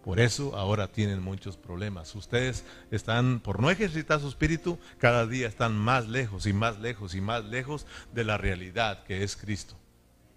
[0.02, 2.14] Por eso ahora tienen muchos problemas.
[2.14, 7.14] Ustedes están, por no ejercitar su espíritu, cada día están más lejos y más lejos
[7.14, 7.84] y más lejos
[8.14, 9.76] de la realidad que es Cristo.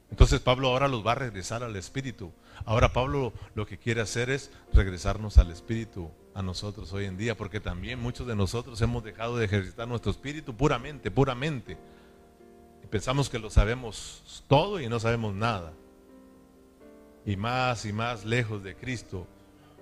[0.10, 2.34] Entonces Pablo ahora los va a regresar al espíritu.
[2.65, 7.36] Ahora Pablo lo que quiere hacer es regresarnos al espíritu a nosotros hoy en día,
[7.36, 11.78] porque también muchos de nosotros hemos dejado de ejercitar nuestro espíritu puramente, puramente.
[12.84, 15.74] Y pensamos que lo sabemos todo y no sabemos nada.
[17.26, 19.28] Y más y más lejos de Cristo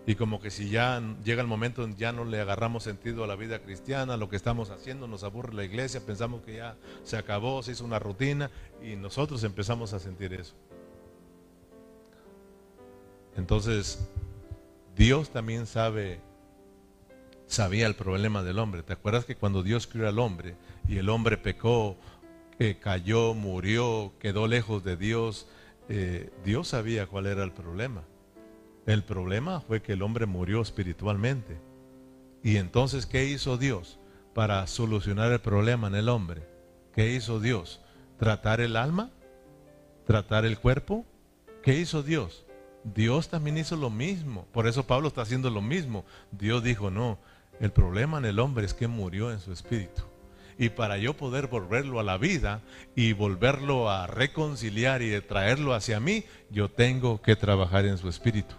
[0.08, 3.28] y como que si ya llega el momento en ya no le agarramos sentido a
[3.28, 7.18] la vida cristiana, lo que estamos haciendo, nos aburre la iglesia, pensamos que ya se
[7.18, 8.52] acabó, se hizo una rutina
[8.84, 10.54] y nosotros empezamos a sentir eso.
[13.36, 14.08] Entonces,
[14.96, 16.22] Dios también sabe,
[17.48, 18.84] sabía el problema del hombre.
[18.84, 20.56] ¿Te acuerdas que cuando Dios crió al hombre
[20.88, 21.98] y el hombre pecó,
[22.80, 25.48] cayó, murió, quedó lejos de Dios,
[25.90, 28.04] eh, Dios sabía cuál era el problema.
[28.86, 31.58] El problema fue que el hombre murió espiritualmente.
[32.44, 34.00] Y entonces, ¿qué hizo Dios
[34.34, 36.48] para solucionar el problema en el hombre?
[36.94, 37.82] ¿Qué hizo Dios?
[38.18, 39.12] ¿Tratar el alma?
[40.06, 41.06] ¿Tratar el cuerpo?
[41.64, 42.45] ¿Qué hizo Dios?
[42.94, 44.46] Dios también hizo lo mismo.
[44.52, 46.06] Por eso Pablo está haciendo lo mismo.
[46.32, 47.18] Dios dijo, no,
[47.60, 50.04] el problema en el hombre es que murió en su espíritu.
[50.58, 52.62] Y para yo poder volverlo a la vida
[52.96, 58.56] y volverlo a reconciliar y traerlo hacia mí, yo tengo que trabajar en su espíritu.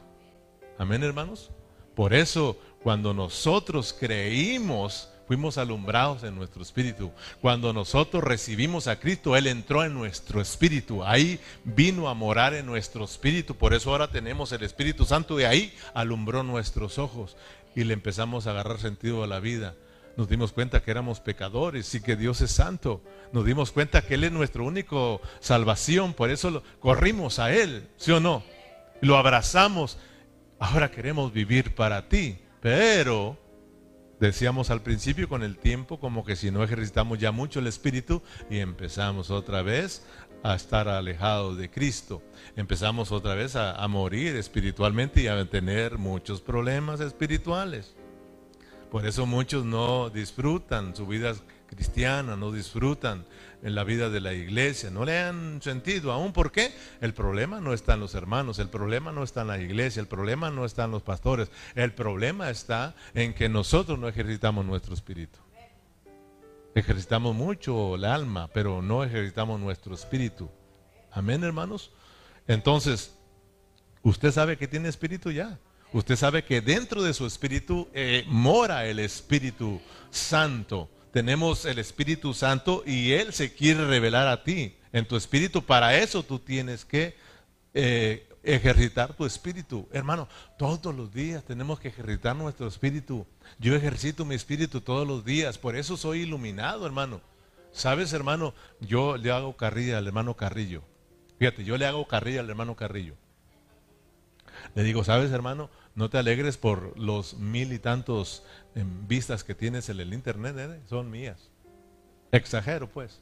[0.76, 1.50] Amén, hermanos.
[1.94, 7.10] Por eso, cuando nosotros creímos, fuimos alumbrados en nuestro espíritu.
[7.40, 11.04] Cuando nosotros recibimos a Cristo, Él entró en nuestro espíritu.
[11.04, 13.54] Ahí vino a morar en nuestro espíritu.
[13.54, 17.36] Por eso ahora tenemos el Espíritu Santo y ahí alumbró nuestros ojos
[17.74, 19.74] y le empezamos a agarrar sentido a la vida.
[20.16, 23.02] Nos dimos cuenta que éramos pecadores y que Dios es santo.
[23.32, 26.14] Nos dimos cuenta que Él es nuestro único salvación.
[26.14, 28.42] Por eso corrimos a Él, ¿sí o no?
[29.02, 29.98] Lo abrazamos
[30.58, 33.36] ahora queremos vivir para ti, pero
[34.20, 38.22] decíamos al principio con el tiempo como que si no ejercitamos ya mucho el espíritu
[38.50, 40.05] y empezamos otra vez
[40.42, 42.22] a estar alejados de Cristo,
[42.55, 47.94] empezamos otra vez a, morir espiritualmente y a tener muchos problemas espirituales.
[48.90, 51.35] Por eso muchos no disfrutan su vida
[51.66, 53.26] cristiana, no disfrutan
[53.62, 56.33] en la vida de la iglesia, no le han sentido aún.
[56.33, 56.73] ¿Por qué?
[57.01, 60.07] El problema no está en los hermanos, el problema no está en la iglesia, el
[60.07, 64.95] problema no está en los pastores, el problema está en que nosotros no ejercitamos nuestro
[64.95, 65.38] espíritu.
[66.75, 70.51] Ejercitamos mucho el alma, pero no ejercitamos nuestro espíritu.
[71.11, 71.90] Amén, hermanos.
[72.47, 73.14] Entonces,
[74.03, 75.59] usted sabe que tiene espíritu ya.
[75.92, 82.35] Usted sabe que dentro de su espíritu eh, mora el Espíritu Santo tenemos el Espíritu
[82.35, 85.62] Santo y Él se quiere revelar a ti en tu espíritu.
[85.62, 87.16] Para eso tú tienes que
[87.72, 89.88] eh, ejercitar tu espíritu.
[89.92, 93.26] Hermano, todos los días tenemos que ejercitar nuestro espíritu.
[93.59, 97.22] Yo ejercito mi espíritu todos los días, por eso soy iluminado, hermano.
[97.72, 98.52] ¿Sabes, hermano?
[98.81, 100.83] Yo le hago carrilla al hermano Carrillo.
[101.38, 103.14] Fíjate, yo le hago carrilla al hermano Carrillo.
[104.74, 105.70] Le digo, ¿sabes, hermano?
[105.94, 108.42] No te alegres por los mil y tantos
[108.76, 110.80] em, vistas que tienes en el internet, ¿eh?
[110.88, 111.50] son mías.
[112.30, 113.20] Exagero, pues.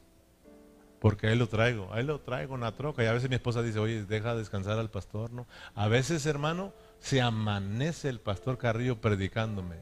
[1.00, 3.02] Porque ahí lo traigo, ahí lo traigo en troca.
[3.02, 5.46] Y a veces mi esposa dice, oye, deja descansar al pastor, ¿no?
[5.74, 9.76] A veces, hermano, se amanece el pastor Carrillo predicándome.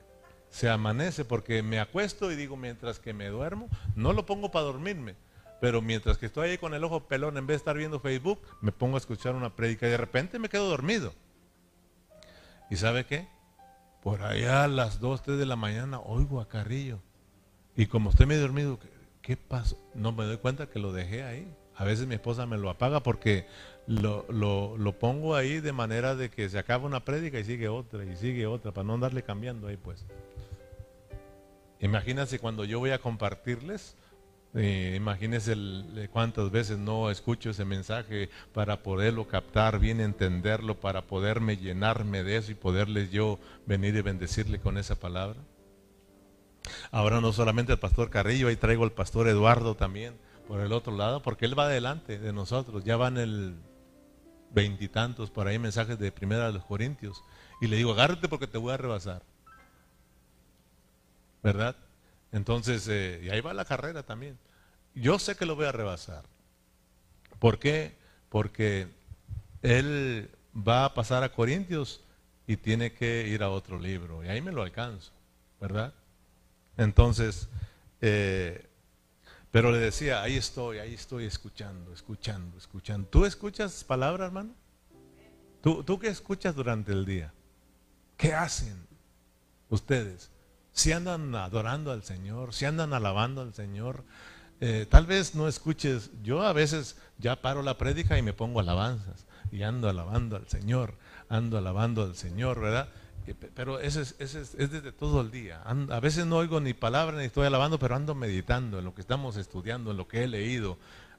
[0.51, 4.67] Se amanece porque me acuesto y digo, mientras que me duermo, no lo pongo para
[4.67, 5.15] dormirme.
[5.61, 8.41] Pero mientras que estoy ahí con el ojo pelón, en vez de estar viendo Facebook,
[8.61, 11.15] me pongo a escuchar una predica y de repente me quedo dormido.
[12.69, 13.29] ¿Y sabe qué?
[14.03, 17.01] Por allá a las 2, 3 de la mañana oigo a Carrillo.
[17.77, 18.79] Y como estoy medio dormido,
[19.23, 19.79] ¿qué, pasó?
[19.95, 21.55] No me doy cuenta que lo dejé ahí.
[21.77, 23.47] A veces mi esposa me lo apaga porque
[23.87, 28.05] lo, lo, pongo ahí de manera de que se acaba una prédica y sigue otra
[28.05, 30.05] y sigue otra, para no andarle cambiando ahí pues.
[31.81, 33.97] Imagínense cuando yo voy a compartirles
[34.55, 41.03] eh, imagínense eh, cuántas veces no escucho ese mensaje para poderlo captar, bien entenderlo, para
[41.03, 45.41] poderme llenarme de eso y poderles yo venir y bendecirle con esa palabra.
[46.91, 50.15] Ahora no solamente el pastor Carrillo, ahí traigo al pastor Eduardo también
[50.47, 53.57] por el otro lado, porque él va adelante de nosotros, ya van el
[54.51, 57.25] veintitantos por ahí mensajes de primera de los Corintios.
[57.61, 59.23] Y le digo, agárrate porque te voy a rebasar.
[61.43, 61.75] ¿Verdad?
[62.33, 64.39] Entonces, eh, y ahí va la carrera también.
[64.95, 66.25] Yo sé que lo voy a rebasar.
[67.39, 67.95] ¿Por qué?
[68.31, 68.89] Porque
[69.63, 72.01] él va a pasar a Corintios
[72.47, 74.25] y tiene que ir a otro libro.
[74.25, 75.13] Y ahí me lo alcanzo,
[75.61, 75.93] ¿verdad?
[76.77, 77.49] Entonces,
[78.01, 78.67] eh,
[79.51, 83.07] pero le decía, ahí estoy, ahí estoy escuchando, escuchando, escuchando.
[83.09, 84.55] ¿Tú escuchas palabra, hermano?
[85.61, 87.33] ¿Tú, ¿Tú qué escuchas durante el día?
[88.17, 88.87] ¿Qué hacen
[89.69, 90.32] ustedes?
[90.73, 94.05] Si andan adorando al Señor, si andan alabando al Señor,
[94.61, 98.61] eh, tal vez no escuches, yo a veces ya paro la prédica y me pongo
[98.61, 100.95] alabanzas y ando alabando al Señor,
[101.29, 102.89] ando alabando al Señor, ¿verdad?
[103.55, 105.63] Pero ese es, ese es, desde todo el día.
[105.63, 109.01] a veces no oigo ni palabra ni estoy alabando, pero ando meditando en lo que
[109.01, 110.79] estamos estudiando, en lo que he leído.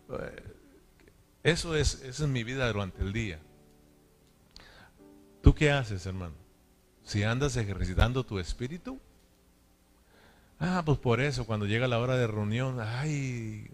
[0.09, 0.43] Eh,
[1.43, 3.39] eso es, eso es mi vida durante el día.
[5.41, 6.35] ¿Tú qué haces, hermano?
[7.03, 8.99] Si andas ejercitando tu espíritu.
[10.65, 13.69] Ah, pues por eso, cuando llega la hora de reunión, ay,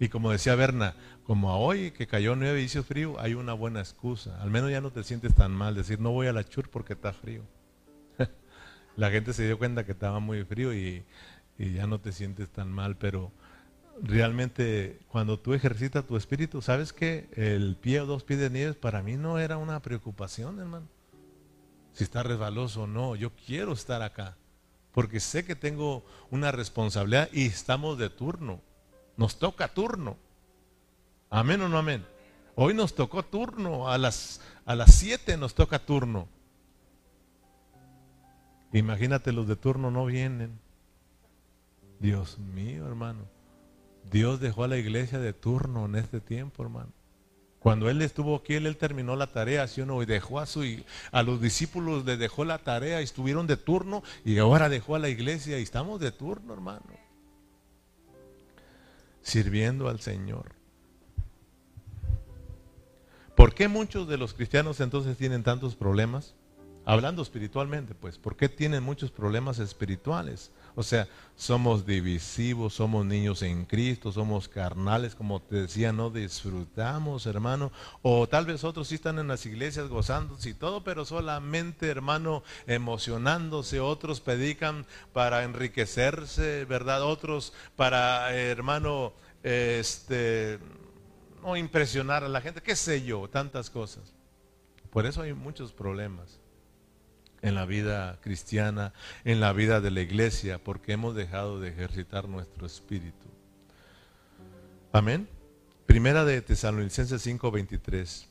[0.00, 3.52] y como decía Berna, como a hoy que cayó nueve y hizo frío, hay una
[3.52, 4.42] buena excusa.
[4.42, 6.94] Al menos ya no te sientes tan mal, decir, no voy a la chur porque
[6.94, 7.44] está frío.
[8.96, 11.04] la gente se dio cuenta que estaba muy frío y,
[11.58, 13.30] ya no te sientes tan mal, pero
[14.02, 18.74] realmente cuando tú ejercitas tu espíritu, ¿sabes que el pie o dos pies de nieve
[18.74, 20.88] para mí no era una preocupación, hermano?
[21.92, 24.36] Si está resbaloso o no, yo quiero estar acá,
[24.96, 28.62] porque sé que tengo una responsabilidad y estamos de turno,
[29.18, 30.16] nos toca turno.
[31.28, 32.02] Amén o no amén.
[32.54, 36.28] Hoy nos tocó turno, a las, a las 7 nos toca turno.
[38.72, 40.58] Imagínate, los de turno no vienen.
[42.00, 43.26] Dios mío, hermano.
[44.10, 46.95] Dios dejó a la iglesia de turno en este tiempo, hermano.
[47.66, 50.00] Cuando Él estuvo aquí, Él, terminó la tarea, ¿sí o no?
[50.00, 50.62] Y dejó a, su,
[51.10, 55.08] a los discípulos, le dejó la tarea, estuvieron de turno y ahora dejó a la
[55.08, 56.84] iglesia y estamos de turno, hermano.
[59.20, 60.52] Sirviendo al Señor.
[63.34, 66.36] ¿Por qué muchos de los cristianos entonces tienen tantos problemas?
[66.84, 70.52] Hablando espiritualmente, pues, ¿por qué tienen muchos problemas espirituales?
[70.78, 77.24] O sea, somos divisivos, somos niños en Cristo, somos carnales, como te decía, no disfrutamos,
[77.24, 77.72] hermano.
[78.02, 82.42] O tal vez otros sí están en las iglesias gozándose y todo, pero solamente, hermano,
[82.66, 83.80] emocionándose.
[83.80, 87.02] Otros predican para enriquecerse, ¿verdad?
[87.02, 90.58] Otros para, hermano, este,
[91.42, 94.12] no impresionar a la gente, qué sé yo, tantas cosas.
[94.90, 96.38] Por eso hay muchos problemas
[97.46, 98.92] en la vida cristiana,
[99.24, 103.28] en la vida de la iglesia, porque hemos dejado de ejercitar nuestro espíritu.
[104.92, 105.28] Amén.
[105.86, 108.26] Primera de Tesalonicenses 5:23.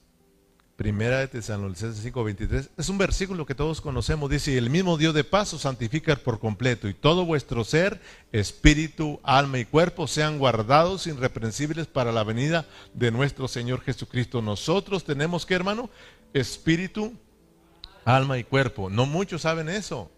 [0.76, 2.70] Primera de Tesalonicenses 5:23.
[2.76, 4.30] Es un versículo que todos conocemos.
[4.30, 8.02] Dice, el mismo Dios de paz os santifica por completo y todo vuestro ser,
[8.34, 14.42] espíritu, alma y cuerpo sean guardados irreprensibles para la venida de nuestro Señor Jesucristo.
[14.42, 15.90] Nosotros tenemos que, hermano,
[16.34, 17.14] espíritu,
[18.06, 18.90] alma y cuerpo.
[18.90, 20.10] No muchos saben eso.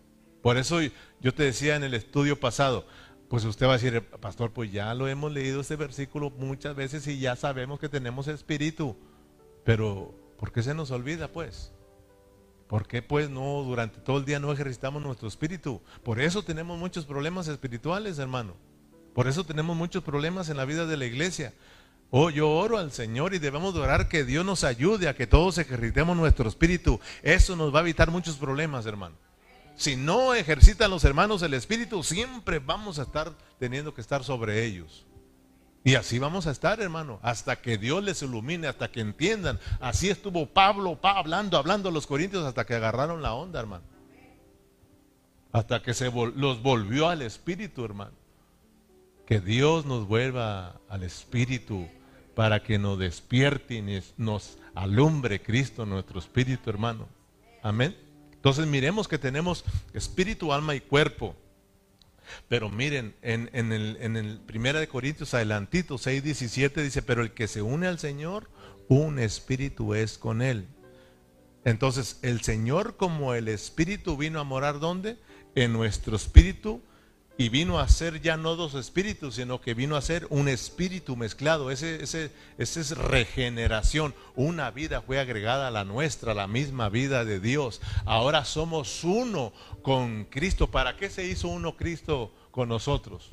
[0.43, 0.79] Por eso
[1.19, 2.85] yo te decía en el estudio pasado,
[3.29, 7.07] pues usted va a decir, pastor, pues ya lo hemos leído este versículo muchas veces
[7.07, 8.95] y ya sabemos que tenemos espíritu.
[9.63, 11.73] Pero, ¿por qué se nos olvida pues?
[12.67, 15.81] ¿Por qué pues no durante todo el día no ejercitamos nuestro espíritu?
[16.03, 18.55] Por eso tenemos muchos problemas espirituales, hermano.
[19.13, 21.53] Por eso tenemos muchos problemas en la vida de la iglesia.
[22.09, 25.57] Oh, yo oro al Señor y debemos orar que Dios nos ayude a que todos
[25.57, 26.99] ejercitemos nuestro espíritu.
[27.21, 29.15] Eso nos va a evitar muchos problemas, hermano.
[29.75, 34.65] Si no ejercitan los hermanos el espíritu, siempre vamos a estar teniendo que estar sobre
[34.65, 35.05] ellos.
[35.83, 39.59] Y así vamos a estar, hermano, hasta que Dios les ilumine, hasta que entiendan.
[39.79, 43.83] Así estuvo Pablo hablando, hablando a los corintios hasta que agarraron la onda, hermano.
[45.51, 48.11] Hasta que se los volvió al espíritu, hermano.
[49.25, 51.87] Que Dios nos vuelva al espíritu
[52.37, 57.07] para que nos despierte y nos alumbre Cristo nuestro espíritu, hermano.
[57.63, 57.97] Amén.
[58.31, 59.65] Entonces miremos que tenemos
[59.95, 61.35] espíritu, alma y cuerpo.
[62.47, 67.31] Pero miren, en, el, en el Primera de Corintios adelantito, 6, 17 dice, pero el
[67.31, 68.51] que se une al Señor,
[68.87, 70.67] un espíritu es con él.
[71.65, 75.17] Entonces, el Señor como el espíritu vino a morar ¿dónde?
[75.55, 76.83] En nuestro espíritu
[77.37, 81.15] y vino a ser ya no dos espíritus, sino que vino a ser un espíritu
[81.15, 81.69] mezclado.
[81.69, 84.15] Ese, es regeneración.
[84.35, 87.79] Una vida fue agregada a la nuestra, la misma vida de Dios.
[88.05, 90.71] Ahora somos uno con Cristo.
[90.71, 93.29] ¿Para qué se hizo uno Cristo con nosotros?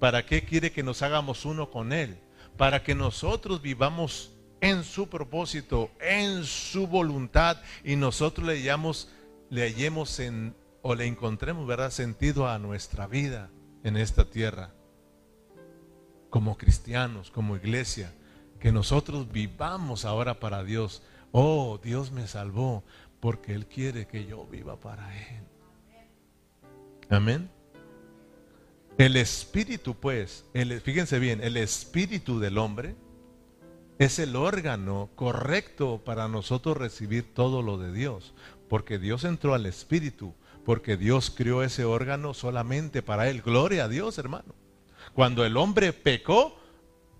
[0.00, 2.18] ¿Para qué quiere que nos hagamos uno con Él?
[2.56, 9.10] Para que nosotros vivamos en su propósito, en su voluntad y nosotros le, hallamos,
[9.48, 13.48] le hallemos en o le encontremos, ¿verdad?, sentido a nuestra vida
[13.84, 14.74] en esta tierra.
[16.28, 18.12] Como cristianos, como iglesia,
[18.60, 21.02] que nosotros vivamos ahora para Dios.
[21.32, 22.84] Oh, Dios me salvó
[23.18, 25.44] porque Él quiere que yo viva para Él.
[27.08, 27.48] Amén.
[28.98, 32.94] El espíritu, pues, el, fíjense bien, el espíritu del hombre
[33.98, 38.34] es el órgano correcto para nosotros recibir todo lo de Dios,
[38.68, 40.34] porque Dios entró al espíritu,
[40.64, 43.42] porque Dios creó ese órgano solamente para él.
[43.42, 44.54] Gloria a Dios, hermano.
[45.12, 46.58] Cuando el hombre pecó,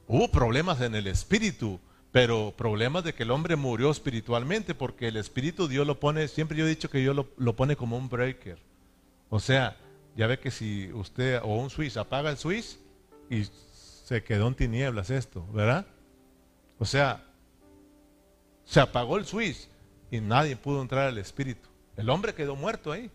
[0.07, 1.81] hubo problemas en el espíritu,
[2.11, 6.57] pero problemas de que el hombre murió espiritualmente, porque el espíritu Dios lo pone, siempre
[6.57, 8.59] yo he dicho que Dios lo, lo pone como un breaker.
[9.29, 9.77] O sea,
[10.17, 12.79] ya ve que si usted o un Swiss apaga el Swiss
[13.31, 15.87] y se quedó en tinieblas esto, ¿verdad?
[16.79, 17.25] O sea,
[18.65, 19.69] se apagó el Swiss
[20.11, 21.69] y nadie pudo entrar al Espíritu.
[21.97, 23.11] El hombre quedó muerto ahí.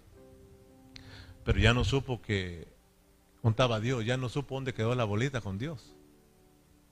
[1.49, 2.67] Pero ya no supo que
[3.41, 5.95] contaba Dios, ya no supo dónde quedó la bolita con Dios.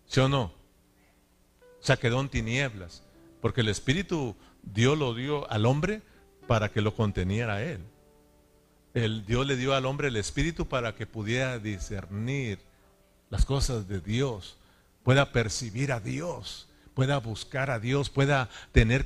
[0.07, 0.45] ¿Sí o no?
[0.45, 3.03] O sea, quedó en tinieblas.
[3.39, 6.01] Porque el Espíritu Dios lo dio al hombre
[6.47, 7.81] para que lo conteniera a él.
[8.95, 12.57] El Dios le dio al hombre el Espíritu para que pudiera discernir
[13.29, 14.57] las cosas de Dios,
[15.03, 19.05] pueda percibir a Dios, pueda buscar a Dios, pueda tener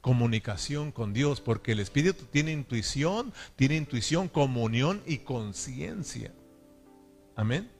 [0.00, 6.32] comunicación con Dios, porque el Espíritu tiene intuición, tiene intuición, comunión y conciencia.
[7.36, 7.70] Amén.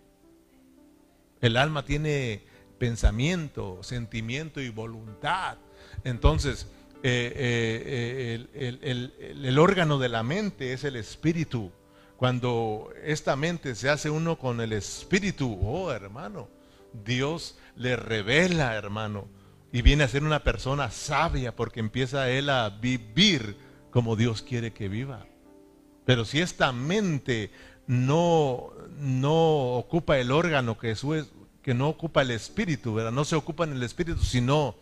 [1.40, 2.42] El alma tiene
[2.78, 5.58] pensamiento, sentimiento y voluntad.
[6.04, 6.66] Entonces,
[7.02, 11.72] eh, eh, el órgano de la mente es el espíritu.
[12.16, 16.48] Cuando esta mente se hace uno con el espíritu, oh hermano,
[17.04, 19.26] Dios le revela, hermano,
[19.72, 23.56] y viene a ser una persona sabia porque empieza él a vivir
[23.90, 25.26] como Dios quiere que viva.
[26.04, 27.50] Pero si esta mente
[27.86, 31.04] no, no ocupa el órgano que, es,
[31.62, 33.12] que no ocupa el espíritu, ¿verdad?
[33.12, 34.74] no se ocupa en el espíritu, sino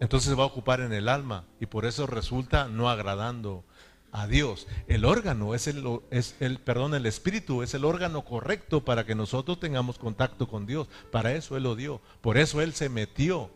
[0.00, 3.64] entonces va a ocupar en el alma y por eso resulta no agradando
[4.12, 4.66] a Dios.
[4.88, 9.14] El órgano es el, es el, perdón, el espíritu es el órgano correcto para que
[9.14, 10.88] nosotros tengamos contacto con Dios.
[11.10, 12.00] Para eso Él lo dio.
[12.22, 13.50] Por eso Él se metió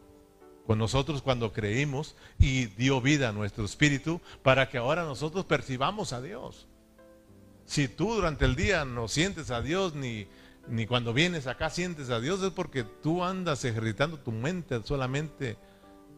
[0.71, 6.13] con nosotros cuando creímos y dio vida a nuestro espíritu para que ahora nosotros percibamos
[6.13, 6.69] a Dios.
[7.65, 10.29] Si tú durante el día no sientes a Dios ni,
[10.69, 15.57] ni cuando vienes acá sientes a Dios es porque tú andas ejercitando tu mente solamente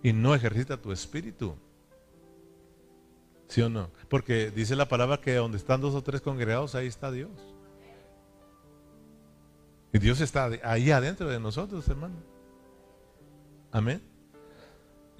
[0.02, 1.56] y no ejercita tu espíritu.
[3.48, 3.88] ¿Sí o no?
[4.10, 7.30] Porque dice la palabra que donde están dos o tres congregados, ahí está Dios.
[9.94, 12.16] Y Dios está ahí adentro de nosotros, hermano.
[13.70, 14.11] Amén.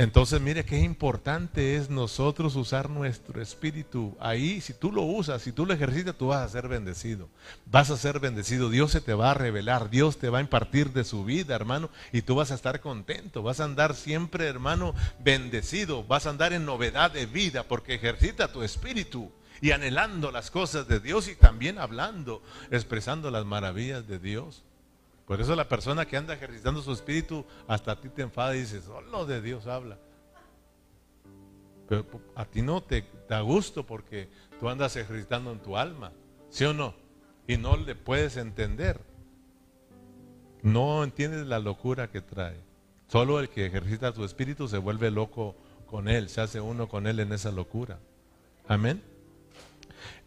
[0.03, 4.17] Entonces, mire qué importante es nosotros usar nuestro espíritu.
[4.19, 7.29] Ahí, si tú lo usas, si tú lo ejercitas, tú vas a ser bendecido.
[7.67, 8.69] Vas a ser bendecido.
[8.69, 9.91] Dios se te va a revelar.
[9.91, 11.89] Dios te va a impartir de su vida, hermano.
[12.11, 13.45] Y tú vas a estar contento.
[13.45, 16.03] Vas a andar siempre, hermano, bendecido.
[16.03, 19.31] Vas a andar en novedad de vida porque ejercita tu espíritu.
[19.61, 22.43] Y anhelando las cosas de Dios y también hablando,
[22.73, 24.65] expresando las maravillas de Dios.
[25.27, 28.61] Por eso la persona que anda ejercitando su espíritu, hasta a ti te enfada y
[28.61, 29.99] dices, solo de Dios habla.
[31.89, 36.13] Pero a ti no te da gusto porque tú andas ejercitando en tu alma,
[36.51, 36.95] ¿sí o no?
[37.47, 39.01] Y no le puedes entender.
[40.63, 42.61] No entiendes la locura que trae.
[43.09, 45.57] Solo el que ejercita su espíritu se vuelve loco
[45.87, 47.99] con él, se hace uno con él en esa locura.
[48.67, 49.03] Amén.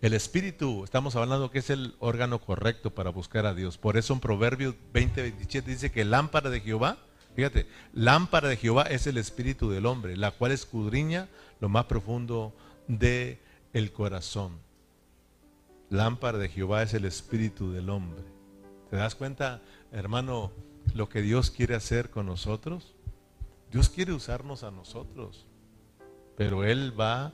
[0.05, 3.79] El espíritu, estamos hablando que es el órgano correcto para buscar a Dios.
[3.79, 6.99] Por eso en Proverbios 20, 27 dice que lámpara de Jehová,
[7.35, 11.27] fíjate, lámpara de Jehová es el espíritu del hombre, la cual escudriña
[11.59, 12.55] lo más profundo
[12.87, 13.41] de
[13.73, 14.59] el corazón.
[15.89, 18.21] Lámpara de Jehová es el espíritu del hombre.
[18.91, 20.51] ¿Te das cuenta, hermano,
[20.93, 22.93] lo que Dios quiere hacer con nosotros?
[23.71, 25.47] Dios quiere usarnos a nosotros,
[26.37, 27.33] pero Él va a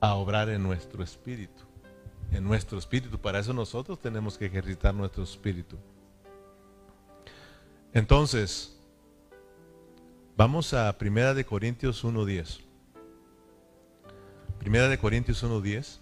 [0.00, 1.62] obrar en nuestro espíritu.
[2.32, 3.18] En nuestro espíritu.
[3.18, 5.76] Para eso nosotros tenemos que ejercitar nuestro espíritu.
[7.92, 8.78] Entonces,
[10.36, 12.60] vamos a Primera de Corintios 1.10.
[14.58, 15.98] Primera de Corintios 1.10.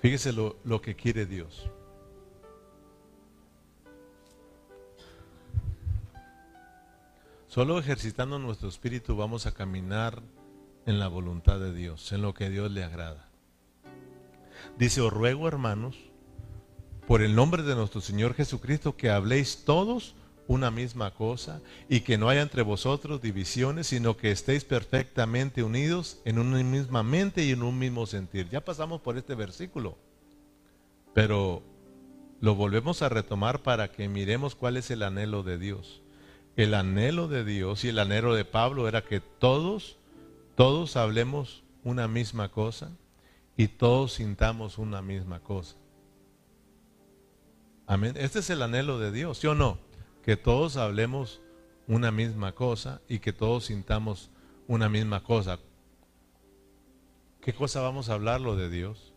[0.00, 1.70] Fíjese lo, lo que quiere Dios.
[7.52, 10.22] Solo ejercitando nuestro espíritu vamos a caminar
[10.86, 13.28] en la voluntad de Dios, en lo que Dios le agrada.
[14.78, 15.94] Dice, os ruego hermanos,
[17.06, 20.14] por el nombre de nuestro Señor Jesucristo, que habléis todos
[20.48, 26.22] una misma cosa y que no haya entre vosotros divisiones, sino que estéis perfectamente unidos
[26.24, 28.48] en una misma mente y en un mismo sentir.
[28.48, 29.98] Ya pasamos por este versículo,
[31.12, 31.62] pero
[32.40, 36.01] lo volvemos a retomar para que miremos cuál es el anhelo de Dios
[36.56, 39.96] el anhelo de Dios y el anhelo de Pablo era que todos,
[40.54, 42.90] todos hablemos una misma cosa
[43.56, 45.76] y todos sintamos una misma cosa.
[47.86, 48.14] Amén.
[48.16, 49.78] Este es el anhelo de Dios, ¿sí o no?
[50.24, 51.40] Que todos hablemos
[51.88, 54.30] una misma cosa y que todos sintamos
[54.68, 55.58] una misma cosa.
[57.40, 58.40] ¿Qué cosa vamos a hablar?
[58.40, 59.12] Lo de Dios.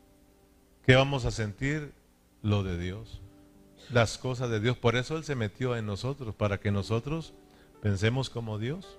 [0.86, 1.94] ¿Qué vamos a sentir?
[2.42, 3.22] Lo de Dios.
[3.92, 4.78] Las cosas de Dios.
[4.78, 7.34] Por eso Él se metió en nosotros, para que nosotros
[7.82, 8.98] pensemos como Dios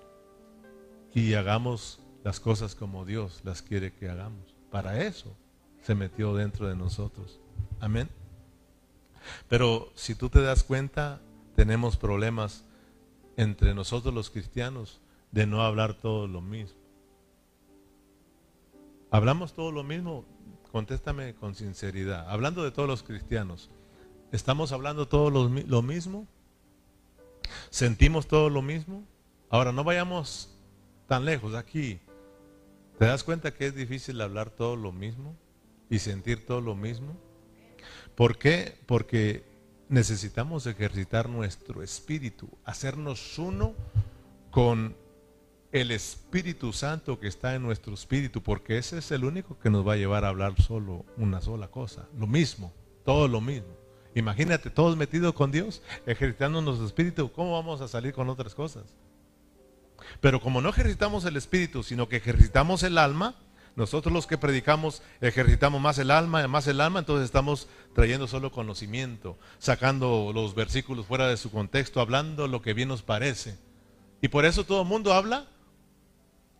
[1.13, 4.55] y hagamos las cosas como Dios las quiere que hagamos.
[4.71, 5.35] Para eso
[5.81, 7.39] se metió dentro de nosotros.
[7.79, 8.09] Amén.
[9.49, 11.21] Pero si tú te das cuenta,
[11.55, 12.65] tenemos problemas
[13.35, 14.99] entre nosotros los cristianos
[15.31, 16.79] de no hablar todo lo mismo.
[19.11, 20.25] ¿Hablamos todo lo mismo?
[20.71, 22.29] Contéstame con sinceridad.
[22.29, 23.69] Hablando de todos los cristianos,
[24.31, 26.27] ¿estamos hablando todo lo, lo mismo?
[27.69, 29.03] ¿Sentimos todo lo mismo?
[29.49, 30.53] Ahora, no vayamos
[31.07, 31.99] tan lejos aquí.
[32.99, 35.35] ¿Te das cuenta que es difícil hablar todo lo mismo
[35.89, 37.15] y sentir todo lo mismo?
[38.15, 38.77] ¿Por qué?
[38.87, 39.43] Porque
[39.89, 43.75] necesitamos ejercitar nuestro espíritu, hacernos uno
[44.51, 44.95] con
[45.71, 49.87] el Espíritu Santo que está en nuestro espíritu, porque ese es el único que nos
[49.87, 52.73] va a llevar a hablar solo una sola cosa, lo mismo,
[53.05, 53.76] todo lo mismo.
[54.17, 58.83] Imagínate, todos metidos con Dios, ejercitando nuestro espíritu, ¿cómo vamos a salir con otras cosas?
[60.21, 63.35] Pero como no ejercitamos el espíritu, sino que ejercitamos el alma,
[63.75, 68.51] nosotros los que predicamos ejercitamos más el alma, más el alma, entonces estamos trayendo solo
[68.51, 73.55] conocimiento, sacando los versículos fuera de su contexto, hablando lo que bien nos parece.
[74.19, 75.45] Y por eso todo el mundo habla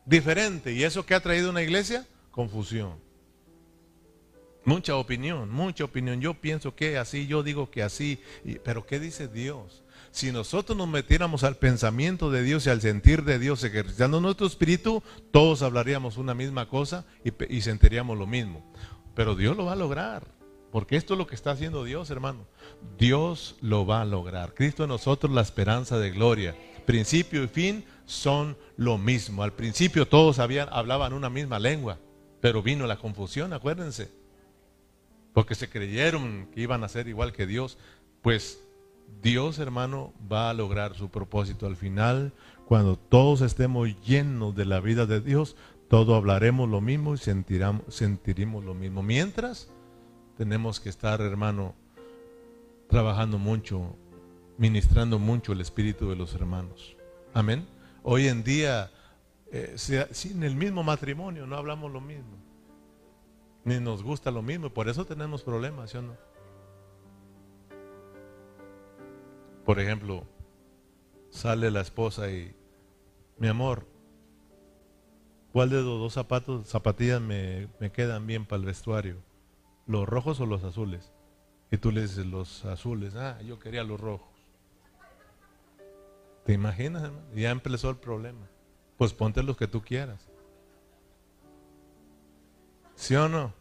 [0.05, 0.74] diferente.
[0.74, 2.05] ¿Y eso que ha traído una iglesia?
[2.30, 3.07] Confusión.
[4.68, 6.20] Mucha opinión, mucha opinión.
[6.20, 8.20] Yo pienso que así, yo digo que así.
[8.65, 9.82] Pero ¿qué dice Dios?
[10.11, 14.45] Si nosotros nos metiéramos al pensamiento de Dios y al sentir de Dios, ejercitando nuestro
[14.45, 15.01] espíritu,
[15.32, 18.70] todos hablaríamos una misma cosa y, sentiríamos lo mismo.
[19.15, 20.28] Pero Dios lo va a lograr.
[20.70, 22.45] Porque esto es lo que está haciendo Dios, hermano.
[22.97, 24.53] Dios lo va a lograr.
[24.53, 26.57] Cristo en nosotros la esperanza de gloria.
[26.86, 29.43] Principio y fin son lo mismo.
[29.43, 31.99] Al principio todos habían, hablaban una misma lengua,
[32.41, 34.16] pero vino la confusión, acuérdense.
[35.38, 37.77] Porque se creyeron que iban a ser igual que Dios.
[38.23, 38.67] Pues
[39.21, 42.33] Dios, hermano, va a lograr su propósito al final.
[42.65, 45.55] Cuando todos estemos llenos de la vida de Dios,
[45.89, 49.03] todos hablaremos lo mismo y sentiremos lo mismo.
[49.03, 49.69] Mientras,
[50.39, 51.75] tenemos que estar, hermano,
[52.89, 53.95] trabajando mucho,
[54.57, 56.97] ministrando mucho el espíritu de los hermanos.
[57.35, 57.63] Amén.
[58.01, 58.89] Hoy en día,
[59.51, 62.47] eh, sin el mismo matrimonio, no hablamos lo mismo.
[63.68, 64.70] Ni nos gusta lo mismo.
[64.70, 66.15] Por eso tenemos problemas, ¿sí o no?
[69.65, 70.24] Por ejemplo,
[71.32, 72.55] sale la esposa y,
[73.38, 73.86] mi amor,
[75.51, 79.18] ¿cuál de los dos zapatos, zapatillas me, quedan bien para el vestuario?
[79.86, 81.11] ¿Los rojos o los azules?
[81.70, 83.18] Y tú le dices, los azules.
[83.18, 84.30] Ah, yo quería los rojos.
[86.45, 87.28] ¿Te imaginas, hermano?
[87.36, 88.47] Ya empezó el problema.
[88.95, 90.26] Pues ponte los que tú quieras.
[92.98, 93.54] ¿Sí o no?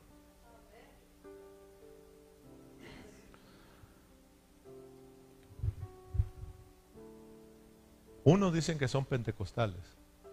[8.25, 9.79] Unos dicen que son pentecostales,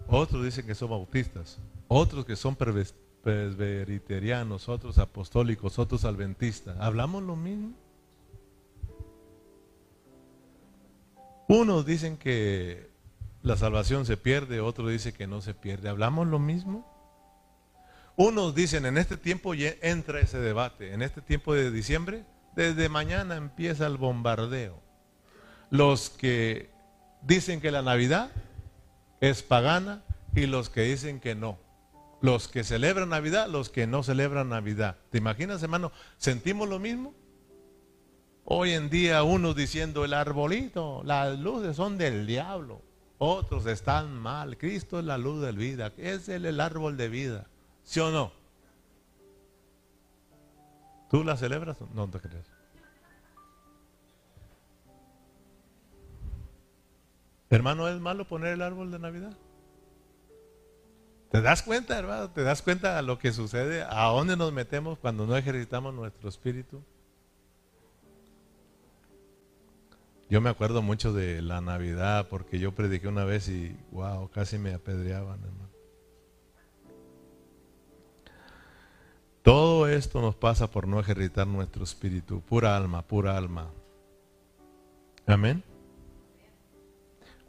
[0.08, 6.76] otros dicen que son bautistas, otros que son presbiterianos, otros apostólicos, otros adventistas.
[6.80, 7.74] ¿Hablamos lo mismo?
[11.48, 12.90] Unos dicen que
[13.44, 15.90] la salvación se pierde, otros dicen que no se pierde.
[15.90, 16.92] ¿Hablamos lo mismo?
[18.16, 23.36] Unos dicen, en este tiempo entra ese debate, en este tiempo de diciembre, desde mañana
[23.36, 24.80] empieza el bombardeo.
[25.72, 26.70] Los que
[27.24, 28.30] dicen que la Navidad
[29.20, 30.04] es pagana
[30.36, 31.58] y los que dicen que no.
[32.22, 34.98] Los que celebran Navidad, los que no celebran Navidad.
[35.10, 35.92] ¿Te imaginas, hermano?
[36.18, 37.16] ¿Sentimos lo mismo?
[38.46, 42.82] Hoy en día unos diciendo el arbolito, las luces son del diablo.
[43.18, 44.58] Otros están mal.
[44.58, 45.92] Cristo es la luz de vida.
[45.98, 47.48] Es el, el árbol de vida.
[47.84, 48.32] ¿Sí o no?
[51.10, 51.78] ¿Tú la celebras?
[51.94, 52.46] No te crees.
[57.50, 59.38] Hermano, ¿es malo poner el árbol de Navidad?
[61.30, 62.32] ¿Te das cuenta, hermano?
[62.32, 63.84] ¿Te das cuenta a lo que sucede?
[63.84, 66.82] ¿A dónde nos metemos cuando no ejercitamos nuestro espíritu?
[70.30, 74.58] Yo me acuerdo mucho de la Navidad porque yo prediqué una vez y wow, casi
[74.58, 75.63] me apedreaban, hermano.
[79.44, 83.70] Todo esto nos pasa por no ejercitar nuestro espíritu, pura alma, pura alma.
[85.28, 85.64] Amén.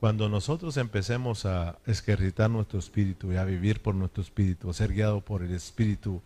[0.01, 4.93] Cuando nosotros empecemos a ejercitar nuestro espíritu y a vivir por nuestro espíritu, a ser
[4.93, 6.21] guiado por el espíritu,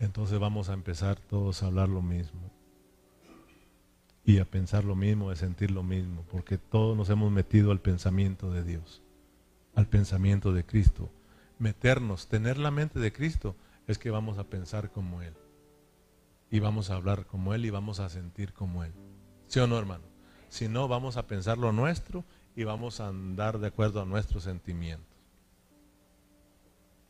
[0.00, 2.50] entonces vamos a empezar todos a hablar lo mismo.
[4.28, 7.80] y a pensar lo mismo, a sentir lo mismo, porque todos nos hemos metido al
[7.80, 9.00] pensamiento de Dios,
[9.76, 11.10] al pensamiento de Cristo.
[11.60, 13.54] Meternos, tener la mente de Cristo,
[13.86, 15.34] es que vamos a pensar como Él.
[16.50, 18.92] Y vamos a hablar como Él y vamos a sentir como Él.
[19.46, 20.04] ¿Sí o no, hermano?
[20.48, 22.24] Si no, vamos a pensar lo nuestro
[22.54, 25.16] y vamos a andar de acuerdo a nuestros sentimientos.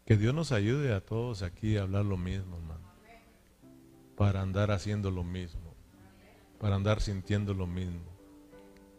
[0.05, 2.87] Que Dios nos ayude a todos aquí a hablar lo mismo, hermano.
[4.17, 5.77] Para andar haciendo lo mismo
[6.59, 8.15] para andar sintiendo lo mismo.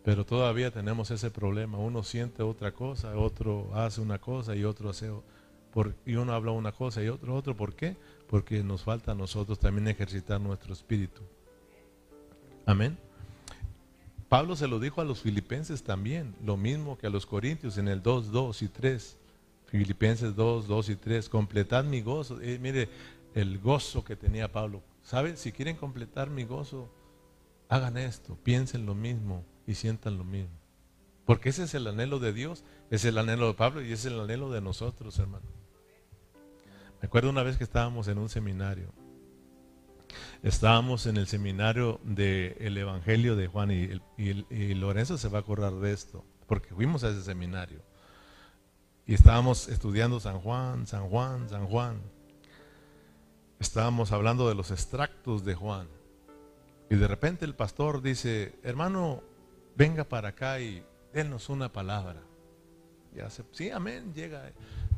[0.03, 1.78] Pero todavía tenemos ese problema.
[1.78, 5.23] Uno siente otra cosa, otro hace una cosa y otro hace por,
[6.05, 7.55] y uno habla una cosa y otro otro.
[7.55, 7.95] ¿Por qué?
[8.28, 11.21] Porque nos falta a nosotros también ejercitar nuestro espíritu.
[12.65, 12.97] Amén.
[14.30, 17.88] Pablo se lo dijo a los filipenses también, lo mismo que a los corintios en
[17.88, 19.17] el 2, 2 y 3.
[19.67, 21.30] Filipenses 2, 2 y 3.
[21.30, 22.41] Completad mi gozo.
[22.41, 22.89] Eh, mire
[23.36, 24.82] el gozo que tenía Pablo.
[25.03, 25.38] ¿Saben?
[25.38, 26.89] Si quieren completar mi gozo,
[27.69, 30.55] hagan esto, piensen lo mismo y sientan lo mismo.
[31.25, 34.19] Porque ese es el anhelo de Dios, es el anhelo de Pablo y es el
[34.19, 35.45] anhelo de nosotros, hermano.
[37.01, 38.91] Me acuerdo una vez que estábamos en un seminario.
[40.41, 45.73] Estábamos en el seminario del Evangelio de Juan y, y, Lorenzo se va a acordar
[45.73, 47.81] de esto, porque fuimos a ese seminario.
[49.05, 52.01] Y estábamos estudiando San Juan, San Juan, San Juan.
[53.59, 55.87] Estábamos hablando de los extractos de Juan.
[56.89, 59.23] Y de repente el pastor dice, hermano,
[59.75, 60.83] venga para acá y
[61.13, 62.21] denos una palabra.
[63.51, 64.51] Sí, amén, llega.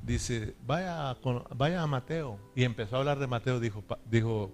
[0.03, 1.15] Dice, vaya,
[1.55, 2.39] vaya a Mateo.
[2.55, 4.51] Y empezó a hablar de Mateo, dijo, dijo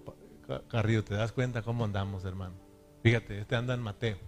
[0.68, 2.54] Carrillo, ¿te das cuenta cómo andamos, hermano?
[3.02, 4.18] Fíjate, este anda en Mateo.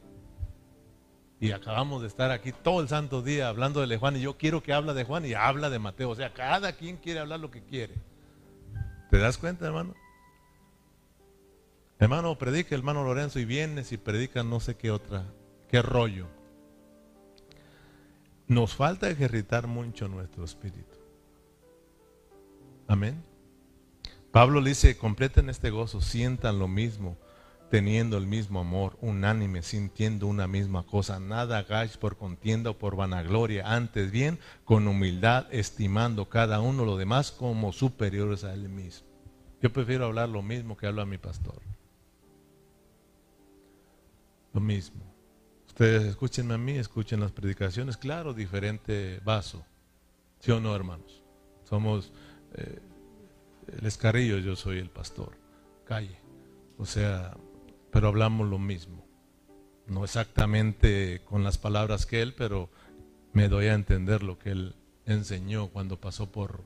[1.40, 4.62] Y acabamos de estar aquí todo el santo día hablando de Juan y yo quiero
[4.62, 6.10] que habla de Juan y habla de Mateo.
[6.10, 7.94] O sea, cada quien quiere hablar lo que quiere.
[9.10, 9.94] ¿Te das cuenta, hermano?
[12.00, 15.24] Hermano, predica hermano Lorenzo y vienes y predica no sé qué otra,
[15.68, 16.26] qué rollo.
[18.48, 20.98] Nos falta ejercitar mucho nuestro espíritu.
[22.86, 23.22] Amén.
[24.32, 27.16] Pablo le dice, completen este gozo, sientan lo mismo,
[27.70, 31.20] teniendo el mismo amor, unánime, sintiendo una misma cosa.
[31.20, 36.96] Nada hagáis por contienda o por vanagloria, antes bien con humildad, estimando cada uno lo
[36.96, 39.06] demás como superiores a él mismo.
[39.60, 41.60] Yo prefiero hablar lo mismo que habla mi pastor
[44.52, 45.07] lo mismo.
[45.78, 49.64] Ustedes escúchenme a mí, escuchen las predicaciones, claro, diferente vaso.
[50.40, 51.22] ¿Sí o no, hermanos?
[51.62, 52.10] Somos
[52.54, 52.80] eh,
[53.78, 55.38] el escarrillo, yo soy el pastor,
[55.84, 56.18] calle.
[56.78, 57.36] O sea,
[57.92, 59.06] pero hablamos lo mismo.
[59.86, 62.70] No exactamente con las palabras que él, pero
[63.32, 64.74] me doy a entender lo que él
[65.06, 66.64] enseñó cuando pasó por,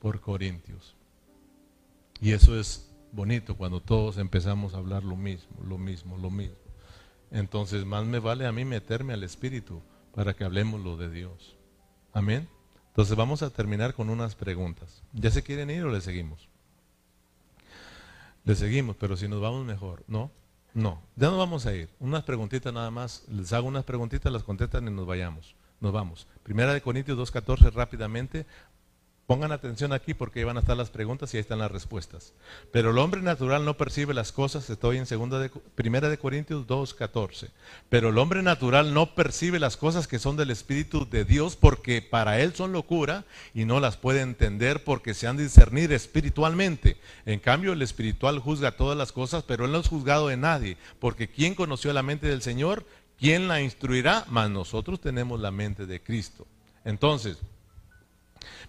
[0.00, 0.96] por Corintios.
[2.18, 6.63] Y eso es bonito cuando todos empezamos a hablar lo mismo, lo mismo, lo mismo
[7.34, 9.82] entonces más me vale a mí meterme al Espíritu
[10.14, 11.56] para que hablemos lo de Dios.
[12.12, 12.48] Amén.
[12.88, 15.02] Entonces vamos a terminar con unas preguntas.
[15.12, 16.48] ¿Ya se quieren ir o le seguimos?
[18.44, 20.30] Le seguimos, pero si nos vamos mejor, ¿no?
[20.74, 21.88] No, ya nos vamos a ir.
[21.98, 23.24] Unas preguntitas nada más.
[23.28, 25.56] Les hago unas preguntitas, las contestan y nos vayamos.
[25.80, 26.28] Nos vamos.
[26.44, 28.46] Primera de Corintios 2.14 rápidamente.
[29.26, 32.34] Pongan atención aquí porque ahí van a estar las preguntas y ahí están las respuestas.
[32.72, 36.66] Pero el hombre natural no percibe las cosas, estoy en segunda de, primera de Corintios
[36.66, 37.48] 2:14.
[37.88, 42.02] Pero el hombre natural no percibe las cosas que son del espíritu de Dios porque
[42.02, 46.98] para él son locura y no las puede entender porque se han de discernir espiritualmente.
[47.24, 50.76] En cambio el espiritual juzga todas las cosas, pero él no es juzgado de nadie,
[51.00, 52.84] porque ¿quién conoció la mente del Señor?
[53.18, 54.26] ¿Quién la instruirá?
[54.28, 56.46] Mas nosotros tenemos la mente de Cristo.
[56.84, 57.38] Entonces,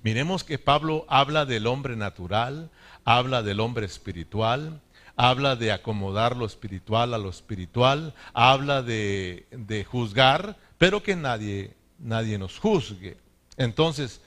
[0.04, 2.70] Miremos que Pablo habla del hombre natural,
[3.04, 4.82] habla del hombre espiritual,
[5.16, 12.38] habla de acomodar lo espiritual a lo espiritual, habla de, juzgar, pero que nadie, nadie
[12.38, 13.18] nos juzgue.
[13.58, 14.22] Entonces,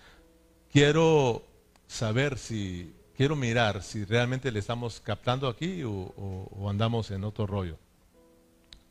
[0.73, 1.45] quiero
[1.87, 7.79] saber si, quiero mirar si realmente le estamos captando aquí o, andamos en otro rollo.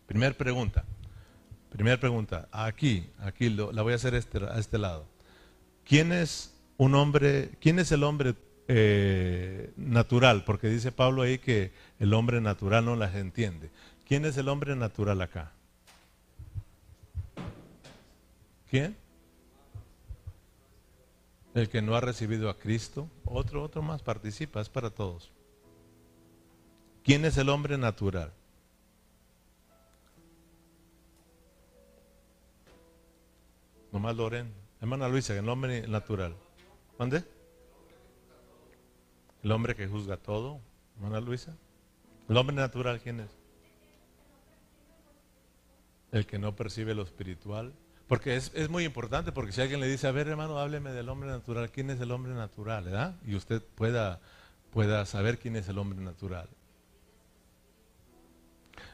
[0.05, 0.85] Primer pregunta,
[1.69, 5.05] primera pregunta, aquí, aquí la voy a hacer este, a este lado.
[5.83, 8.35] ¿Quién es un hombre, quién es el hombre
[8.67, 10.43] eh, natural?
[10.45, 13.69] Porque dice Pablo ahí que el hombre natural no las entiende.
[14.07, 15.51] ¿Quién es el hombre natural acá?
[18.69, 18.95] ¿Quién?
[21.53, 23.09] El que no ha recibido a Cristo.
[23.25, 25.31] Otro, otro más participa, es para todos.
[27.03, 28.31] ¿Quién es el hombre natural?
[33.91, 34.53] Nomás Loren.
[34.79, 36.35] Hermana Luisa, el hombre natural.
[36.97, 37.23] ¿Dónde?
[39.43, 40.59] El hombre que juzga todo.
[40.95, 41.55] Hermana Luisa.
[42.27, 43.29] ¿El hombre natural quién es?
[46.11, 47.73] El que no percibe lo espiritual.
[48.07, 51.09] Porque es, es, muy importante, porque si alguien le dice, a ver hermano, hábleme del
[51.09, 52.85] hombre natural, ¿quién es el hombre natural?
[52.85, 53.15] ¿verdad?
[53.25, 54.21] Y usted pueda,
[54.71, 56.47] pueda saber quién es el hombre natural.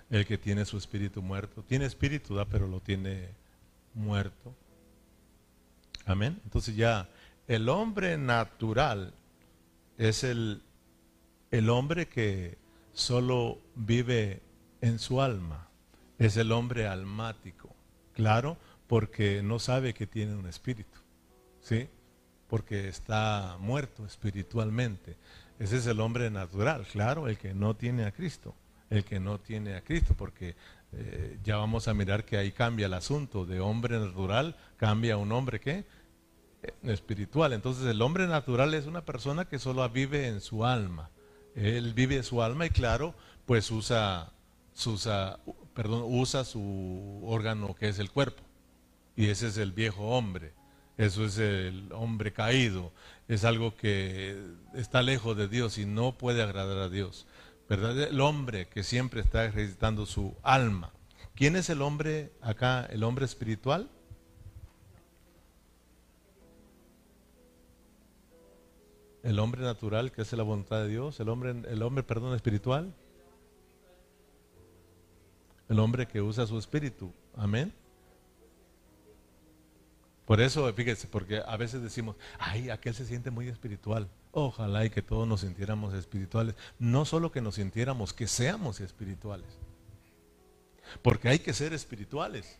[0.10, 1.64] El que tiene su espíritu muerto.
[1.64, 2.46] Tiene espíritu, ¿da?
[2.46, 3.30] pero lo tiene
[3.94, 4.56] muerto.
[6.06, 6.40] Amén.
[6.44, 7.08] Entonces ya,
[7.48, 9.14] el hombre natural
[9.98, 10.62] es el,
[11.52, 12.58] el hombre que
[12.94, 14.42] solo vive
[14.82, 15.68] en su alma.
[16.20, 17.76] Es el hombre almático.
[18.14, 21.00] Claro, porque no sabe que tiene un espíritu.
[21.62, 21.88] ¿Sí?
[22.48, 25.18] Porque está muerto espiritualmente.
[25.60, 28.56] Ese es el hombre natural, claro, el que no tiene a Cristo.
[28.90, 30.56] El que no tiene a Cristo, porque
[30.92, 33.46] eh, ya vamos a mirar que ahí cambia el asunto.
[33.46, 35.86] De hombre natural cambia un hombre que
[36.84, 37.54] espiritual.
[37.54, 41.10] Entonces el hombre natural es una persona que solo vive en su alma.
[41.56, 43.14] Él vive su alma y claro,
[43.46, 44.32] pues usa,
[44.86, 45.40] usa,
[45.74, 48.44] perdón, usa su órgano que es el cuerpo.
[49.16, 50.54] Y ese es el viejo hombre.
[50.98, 52.92] Eso es el hombre caído.
[53.28, 54.40] Es algo que
[54.74, 57.28] está lejos de Dios y no puede agradar a Dios.
[57.70, 57.98] ¿Verdad?
[58.00, 60.92] El hombre que siempre está ejercitando su alma.
[61.36, 63.90] ¿Quién es el hombre acá, el hombre espiritual?
[69.24, 72.94] El hombre natural, que hace la voluntad de Dios, el hombre, el hombre, perdón, espiritual.
[75.70, 77.12] El hombre que usa su espíritu.
[77.36, 77.74] Amén.
[80.26, 84.10] Por eso, fíjese, porque a veces decimos, ay, aquel se siente muy espiritual.
[84.32, 86.56] Ojalá y que todos nos sintiéramos espirituales.
[86.80, 89.58] No solo que nos sintiéramos, que seamos espirituales.
[91.02, 92.58] Porque hay que ser espirituales.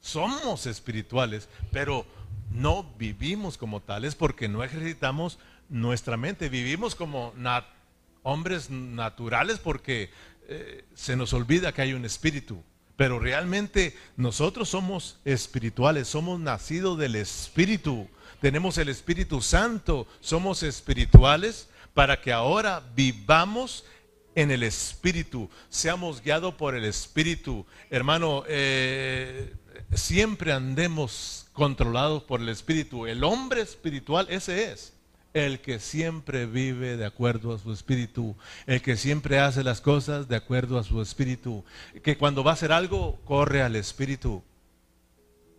[0.00, 2.06] Somos espirituales, pero
[2.50, 5.38] no vivimos como tales porque no ejercitamos
[5.68, 6.48] nuestra mente.
[6.48, 7.32] Vivimos como
[8.22, 10.10] hombres naturales porque
[10.48, 12.62] eh, se nos olvida que hay un espíritu.
[12.96, 18.08] Pero realmente nosotros somos espirituales, somos nacidos del Espíritu,
[18.40, 23.84] tenemos el Espíritu Santo, somos espirituales para que ahora vivamos
[24.34, 27.64] en el Espíritu, seamos guiados por el Espíritu.
[27.88, 29.54] Hermano, eh,
[29.94, 33.06] siempre andemos controlados por el Espíritu.
[33.06, 34.97] El hombre espiritual, ese es
[35.34, 40.28] el que siempre vive de acuerdo a su espíritu, el que siempre hace las cosas
[40.28, 41.64] de acuerdo a su espíritu,
[42.02, 44.42] que cuando va a hacer algo corre al espíritu.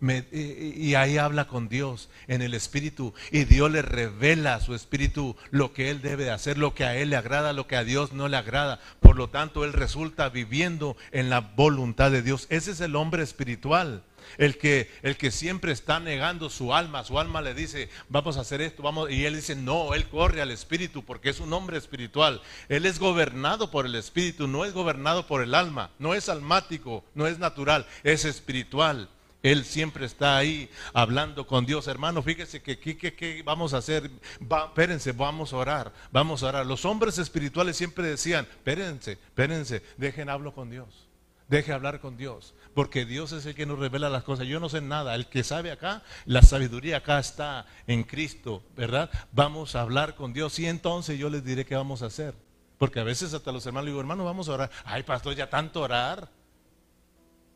[0.01, 5.36] y, ahí habla con Dios en el espíritu y Dios le revela a su espíritu
[5.51, 7.84] lo que él debe de hacer, lo que a él le agrada, lo que a
[7.84, 8.80] Dios no le agrada.
[9.01, 12.47] Por lo tanto, él resulta viviendo en la voluntad de Dios.
[12.49, 14.03] Ese es el hombre espiritual.
[14.38, 18.41] El que, el que siempre está negando su alma, su alma le dice, vamos a
[18.41, 21.77] hacer esto, vamos, y él dice, no, él corre al Espíritu porque es un hombre
[21.77, 22.41] espiritual.
[22.67, 27.03] Él es gobernado por el Espíritu, no es gobernado por el alma, no es almático,
[27.15, 29.09] no es natural, es espiritual.
[29.41, 31.88] Él siempre está ahí hablando con Dios.
[31.88, 34.11] Hermano, fíjese que ¿qué vamos a hacer?
[34.41, 36.65] Espérense, vamos a orar, vamos a orar.
[36.65, 41.07] Los hombres espirituales siempre decían, espérense, espérense, dejen hablo con Dios.
[41.47, 44.47] Deje hablar con Dios porque Dios es el que nos revela las cosas.
[44.47, 49.09] Yo no sé nada, el que sabe acá, la sabiduría acá está en Cristo, ¿verdad?
[49.34, 52.36] Vamos a hablar con Dios y entonces yo les diré qué vamos a hacer.
[52.77, 54.71] Porque a veces hasta los hermanos digo, hermano, vamos a orar.
[54.86, 56.30] Ay, pastor, ya tanto orar.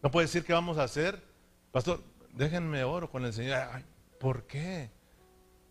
[0.01, 1.23] No puede decir qué vamos a hacer.
[1.71, 2.03] Pastor,
[2.33, 3.65] déjenme oro con el Señor.
[4.19, 4.91] ¿Por qué?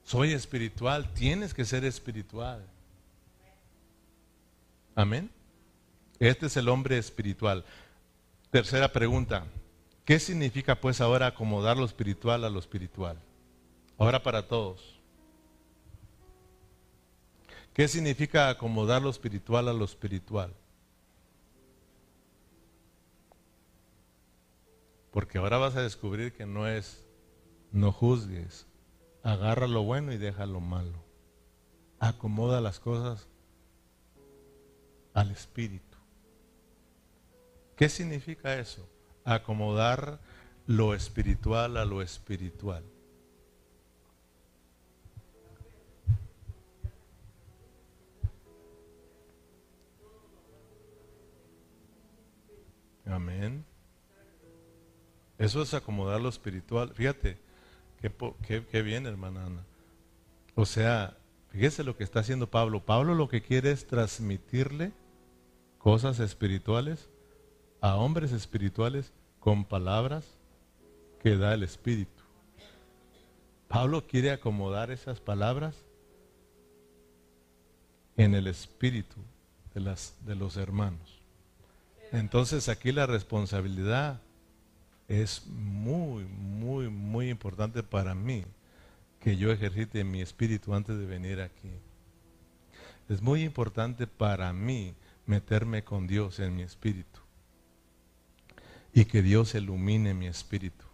[0.03, 2.66] Soy espiritual, tienes que ser espiritual.
[4.94, 5.30] Amén.
[6.18, 7.66] Este es el hombre espiritual.
[8.53, 9.46] Tercera pregunta.
[10.05, 13.18] ¿Qué significa pues ahora acomodar lo espiritual a lo espiritual?
[13.96, 15.00] Ahora para todos.
[17.72, 20.53] ¿Qué significa acomodar lo espiritual a lo espiritual?
[25.12, 27.07] Porque ahora vas a descubrir que no es,
[27.70, 28.66] no juzgues,
[29.22, 31.03] agarra lo bueno y deja lo malo.
[31.98, 33.26] Acomoda las cosas
[35.14, 35.91] al espíritu.
[37.83, 38.89] ¿Qué significa eso?
[39.24, 40.20] Acomodar
[40.68, 42.85] lo espiritual a lo espiritual.
[53.05, 53.64] Amén.
[55.37, 56.95] Eso es acomodar lo espiritual.
[56.95, 57.41] Fíjate,
[58.47, 59.66] qué, bien, hermana Ana.
[60.55, 61.16] O sea,
[61.49, 62.87] fíjese lo que está haciendo Pablo.
[62.87, 64.93] Pablo lo que quiere es transmitirle
[65.78, 67.09] cosas espirituales
[67.83, 70.24] a hombres espirituales con palabras
[71.20, 72.22] que da el Espíritu.
[73.66, 75.74] Pablo quiere acomodar esas palabras
[78.16, 79.16] en el espíritu
[79.74, 81.20] de, las, de los hermanos.
[82.12, 84.20] Entonces aquí la responsabilidad
[85.09, 88.45] es muy, muy, muy importante para mí
[89.18, 91.70] que yo ejercite mi espíritu antes de venir aquí.
[93.09, 94.95] Es muy importante para mí
[95.26, 97.22] meterme con Dios en mi espíritu
[98.93, 100.84] y que Dios ilumine mi espíritu,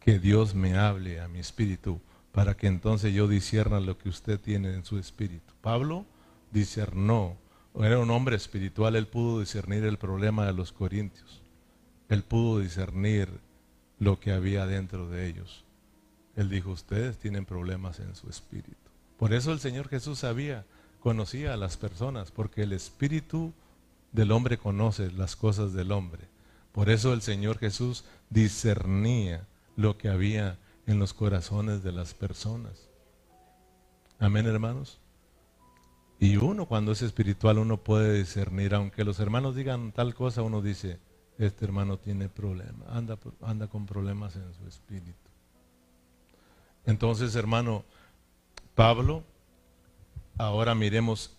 [0.00, 2.00] que Dios me hable a mi espíritu
[2.32, 5.54] para que entonces yo discierna lo que usted tiene en su espíritu.
[5.60, 6.04] Pablo
[6.50, 7.36] discernó,
[7.76, 11.42] era un hombre espiritual, él pudo discernir el problema de los corintios,
[12.08, 13.28] él pudo discernir
[13.98, 15.64] lo que había dentro de ellos.
[16.36, 18.74] Él dijo, ustedes tienen problemas en su espíritu.
[19.16, 20.66] Por eso el Señor Jesús sabía,
[20.98, 23.52] conocía a las personas, porque el espíritu
[24.10, 26.33] del hombre conoce las cosas del hombre.
[26.74, 29.46] Por eso el Señor Jesús discernía
[29.76, 30.58] lo que había
[30.88, 32.88] en los corazones de las personas.
[34.18, 34.98] Amén, hermanos.
[36.18, 40.62] Y uno cuando es espiritual, uno puede discernir, aunque los hermanos digan tal cosa, uno
[40.62, 40.98] dice,
[41.38, 45.30] este hermano tiene problemas, anda, anda con problemas en su espíritu.
[46.86, 47.84] Entonces, hermano,
[48.74, 49.22] Pablo,
[50.38, 51.33] ahora miremos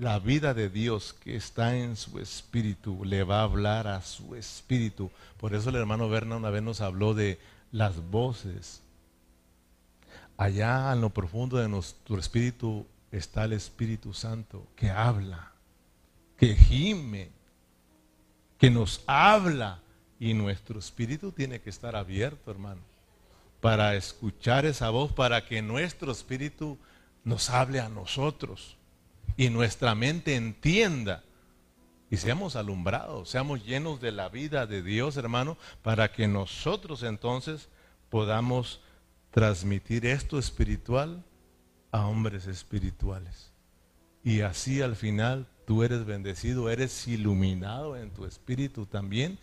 [0.00, 4.34] la vida de Dios que está en su espíritu, le va a hablar a su
[4.34, 5.10] espíritu.
[5.38, 7.38] Por eso el hermano Berna una vez nos habló de
[7.70, 8.82] las voces
[10.40, 15.52] Allá en lo profundo de nuestro espíritu está el Espíritu Santo que habla,
[16.38, 17.28] que gime,
[18.56, 19.82] que nos habla.
[20.18, 22.80] Y nuestro espíritu tiene que estar abierto, hermano,
[23.60, 26.78] para escuchar esa voz, para que nuestro espíritu
[27.22, 28.78] nos hable a nosotros
[29.36, 31.22] y nuestra mente entienda
[32.10, 37.68] y seamos alumbrados, seamos llenos de la vida de Dios, hermano, para que nosotros entonces
[38.08, 38.80] podamos
[39.30, 41.24] transmitir esto espiritual
[41.92, 43.52] a hombres espirituales.
[44.24, 49.38] Y así al final tú eres bendecido, eres iluminado en tu espíritu también.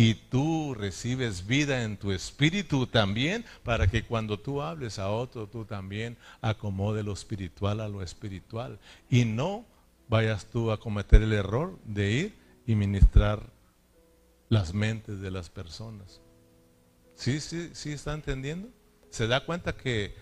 [0.00, 5.46] Y tú recibes vida en tu espíritu también para que cuando tú hables a otro,
[5.46, 8.78] tú también acomode lo espiritual a lo espiritual.
[9.10, 9.66] Y no
[10.08, 12.34] vayas tú a cometer el error de ir
[12.66, 13.42] y ministrar
[14.48, 16.22] las mentes de las personas.
[17.14, 18.70] ¿Sí, sí, sí está entendiendo?
[19.10, 20.14] se da cuenta que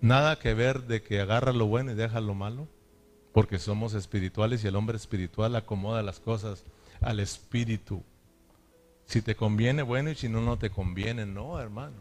[0.00, 2.66] nada que ver de que agarra lo bueno y deja lo malo,
[3.32, 6.64] porque somos espirituales y el hombre espiritual acomoda las cosas
[7.00, 8.02] al espíritu.
[9.12, 11.98] Si te conviene, bueno, y si no, no te conviene, no, hermano.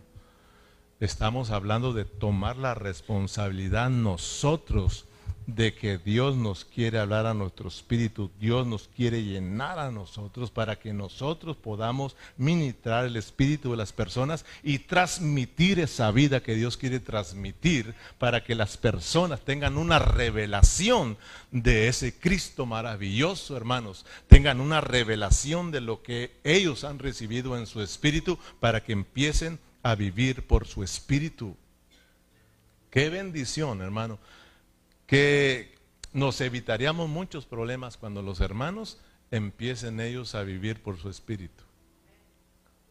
[1.01, 5.09] Estamos hablando de tomar la responsabilidad nosotros
[5.48, 10.52] de que Dios nos quiere hablar a nuestro espíritu, Dios nos quiere llenar a nosotros
[10.52, 16.56] para que nosotros podamos ministrar el espíritu de las personas y transmitir esa vida que
[16.56, 21.18] Dios quiere transmitir para que las personas tengan una revelación
[21.52, 27.66] de ese Cristo maravilloso, hermanos, tengan una revelación de lo que ellos han recibido en
[27.66, 31.58] su espíritu para que empiecen a vivir por su espíritu.
[32.92, 34.20] Qué bendición, hermano
[35.12, 35.76] que
[36.14, 38.97] nos evitaríamos muchos problemas cuando los hermanos
[39.30, 41.66] empiecen ellos a vivir por su espíritu,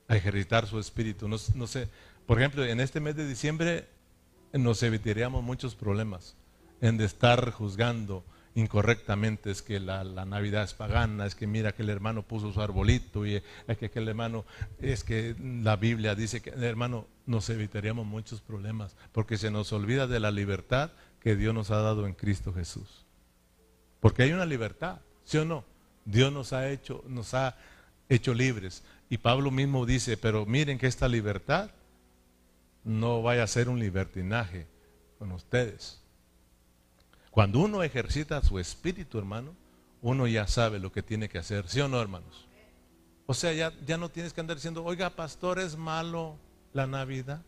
[0.07, 1.29] a ejercitar su espíritu.
[1.29, 1.89] No, sé,
[2.27, 3.89] por ejemplo, en este mes de diciembre
[4.53, 6.37] nos evitaríamos muchos problemas
[6.83, 8.23] en de estar juzgando
[8.55, 12.61] incorrectamente, es que la, Navidad es pagana, es que mira que el hermano puso su
[12.61, 14.45] arbolito y es que aquel hermano,
[14.79, 20.07] es que la Biblia dice que, hermano, nos evitaríamos muchos problemas porque se nos olvida
[20.07, 20.91] de la libertad
[21.21, 23.05] que Dios nos ha dado en Cristo Jesús.
[24.01, 25.65] Porque hay una libertad, ¿sí o no?
[26.05, 27.57] Dios nos ha hecho, nos ha
[28.09, 28.83] hecho libres.
[29.09, 31.71] Y Pablo mismo dice, pero miren que esta libertad
[32.85, 34.67] no vaya a ser un libertinaje
[35.19, 36.01] con ustedes.
[37.31, 39.55] Cuando uno ejercita su espíritu, hermano,
[40.03, 42.49] uno ya sabe lo que tiene que hacer, ¿sí o no, hermanos?
[43.27, 46.37] O sea, ya, ya no tienes que andar diciendo, oiga, pastor, es malo
[46.73, 47.43] la Navidad.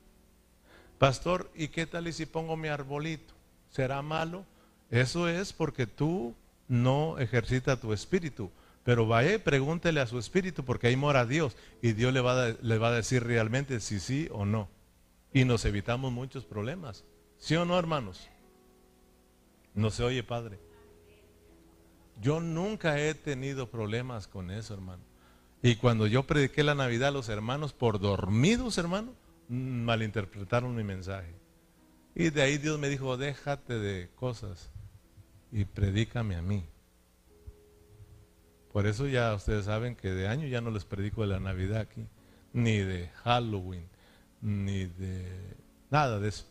[0.99, 3.35] Pastor, ¿y qué tal y si pongo mi arbolito?
[3.73, 4.45] Será malo.
[4.91, 6.35] Eso es porque tú
[6.69, 8.51] no ejercitas tu espíritu.
[8.85, 12.57] Pero vaya pregúntele a su espíritu porque ahí mora Dios y Dios le va, a,
[12.61, 14.69] le va a decir realmente si sí o no.
[15.33, 17.05] Y nos evitamos muchos problemas.
[17.39, 18.29] ¿Sí o no, hermanos?
[19.75, 20.59] No se oye, Padre.
[22.21, 25.03] Yo nunca he tenido problemas con eso, hermano.
[25.63, 29.15] Y cuando yo prediqué la Navidad los hermanos por dormidos, hermano,
[29.49, 31.42] malinterpretaron mi mensaje.
[32.15, 34.71] Y de ahí Dios me dijo, déjate de cosas
[35.51, 36.65] y predícame a mí.
[38.73, 41.81] Por eso ya ustedes saben que de año ya no les predico de la Navidad
[41.81, 42.07] aquí,
[42.53, 43.87] ni de Halloween,
[44.41, 45.27] ni de
[45.91, 46.47] nada de eso.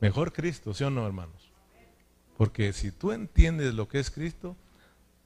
[0.00, 1.50] Mejor Cristo, ¿sí o no, hermanos?
[2.36, 4.56] Porque si tú entiendes lo que es Cristo,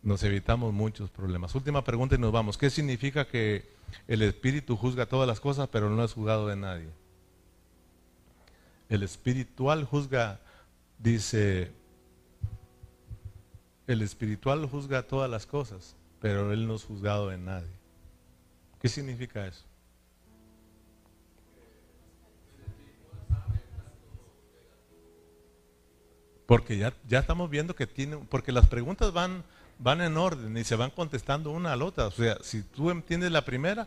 [0.02, 1.54] nos evitamos muchos problemas.
[1.54, 2.58] Última pregunta y nos vamos.
[2.58, 3.68] ¿Qué significa que
[4.06, 6.88] el Espíritu juzga todas las cosas, pero no es juzgado de nadie?
[8.88, 10.40] El espiritual juzga,
[10.98, 11.70] dice,
[13.86, 17.68] el espiritual juzga todas las cosas, pero él no es juzgado de nadie.
[18.80, 19.64] ¿Qué significa eso?
[26.46, 29.44] Porque ya, ya estamos viendo que tiene, porque las preguntas van,
[29.78, 32.06] van en orden y se van contestando una a la otra.
[32.06, 33.86] O sea, si tú entiendes la primera,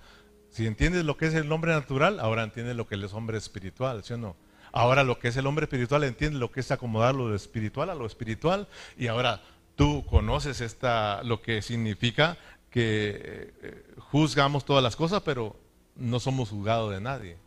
[0.51, 3.39] si entiendes lo que es el hombre natural, ahora entiendes lo que es el hombre
[3.39, 4.35] espiritual, ¿sí o no?
[4.71, 7.95] Ahora lo que es el hombre espiritual entiende lo que es acomodar lo espiritual a
[7.95, 8.67] lo espiritual
[8.97, 9.41] y ahora
[9.75, 12.37] tú conoces esta lo que significa
[12.69, 15.55] que eh, juzgamos todas las cosas, pero
[15.95, 17.37] no somos juzgados de nadie.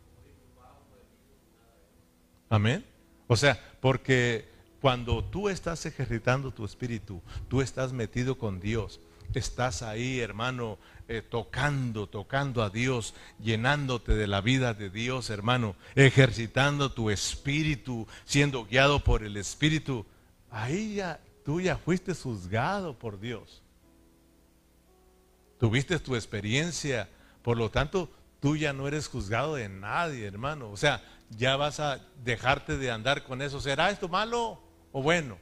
[2.49, 2.85] Amén.
[3.27, 4.45] O sea, porque
[4.81, 8.99] cuando tú estás ejercitando tu espíritu, tú estás metido con Dios,
[9.33, 10.77] estás ahí, hermano,
[11.07, 18.07] eh, tocando, tocando a Dios, llenándote de la vida de Dios, hermano, ejercitando tu espíritu,
[18.25, 20.05] siendo guiado por el espíritu,
[20.51, 23.61] ahí ya tú ya fuiste juzgado por Dios.
[25.59, 27.09] Tuviste tu experiencia,
[27.41, 30.69] por lo tanto, tú ya no eres juzgado de nadie, hermano.
[30.69, 33.61] O sea, ya vas a dejarte de andar con eso.
[33.61, 34.65] ¿Será esto malo?
[34.97, 35.37] o bueno?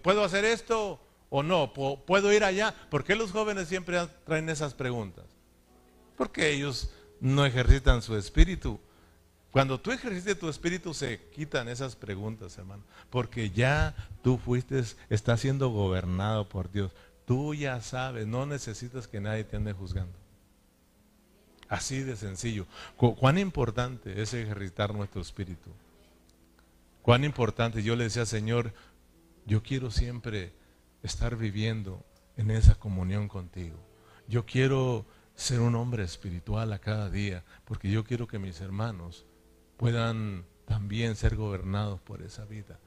[0.00, 1.00] ¿Puedo hacer esto
[1.36, 1.72] o no?
[1.72, 2.72] ¿Puedo ir allá?
[2.90, 5.24] ¿Por qué los jóvenes siempre traen esas preguntas?
[6.16, 8.78] Porque ellos no ejercitan su espíritu.
[9.50, 12.84] Cuando tú ejercitas tu espíritu se quitan esas preguntas, hermano.
[13.10, 14.80] Porque ya tú fuiste,
[15.10, 16.92] estás siendo gobernado por Dios.
[17.26, 20.16] Tú ya sabes, no necesitas que nadie te ande juzgando.
[21.68, 22.64] Así de sencillo.
[22.96, 25.70] Cuán importante es ejercitar nuestro espíritu.
[27.02, 28.72] Cuán importante, yo le decía, Señor,
[29.46, 30.52] yo quiero siempre
[31.04, 32.04] estar viviendo
[32.36, 33.76] en esa comunión contigo.
[34.26, 39.26] Yo quiero ser un hombre espiritual a cada día, porque yo quiero que mis hermanos
[39.76, 42.80] puedan también ser gobernados por esa vida.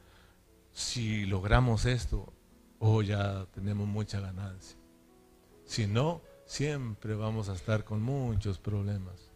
[0.72, 2.34] Si logramos esto,
[2.80, 4.78] oh, ya tenemos mucha ganancia.
[5.66, 9.32] Si no, siempre vamos a estar con muchos problemas,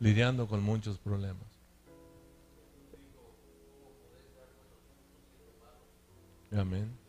[0.00, 1.46] lidiando con muchos problemas.
[6.52, 7.07] Amén.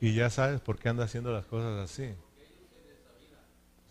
[0.00, 2.14] Y ya sabes por qué anda haciendo las cosas así.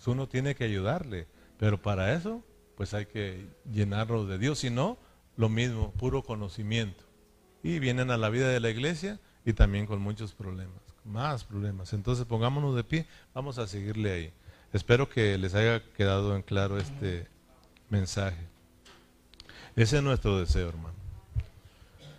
[0.06, 1.28] Uno tiene que ayudarle,
[1.58, 2.44] pero para eso,
[2.78, 4.60] pues hay que llenarlo de Dios.
[4.60, 4.98] Si no,
[5.36, 7.04] lo mismo, puro conocimiento.
[7.64, 11.94] Y vienen a la vida de la iglesia y también con muchos problemas, más problemas.
[11.94, 14.34] Entonces pongámonos de pie, vamos a seguirle ahí.
[14.74, 17.28] Espero que les haya quedado en claro este
[17.90, 18.46] mensaje.
[19.76, 20.96] Ese es nuestro deseo, hermano.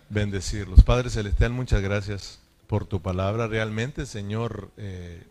[0.09, 0.83] Bendecirlos.
[0.83, 3.47] Padre Celestial, muchas gracias por tu palabra.
[3.47, 5.23] Realmente, Señor, eh,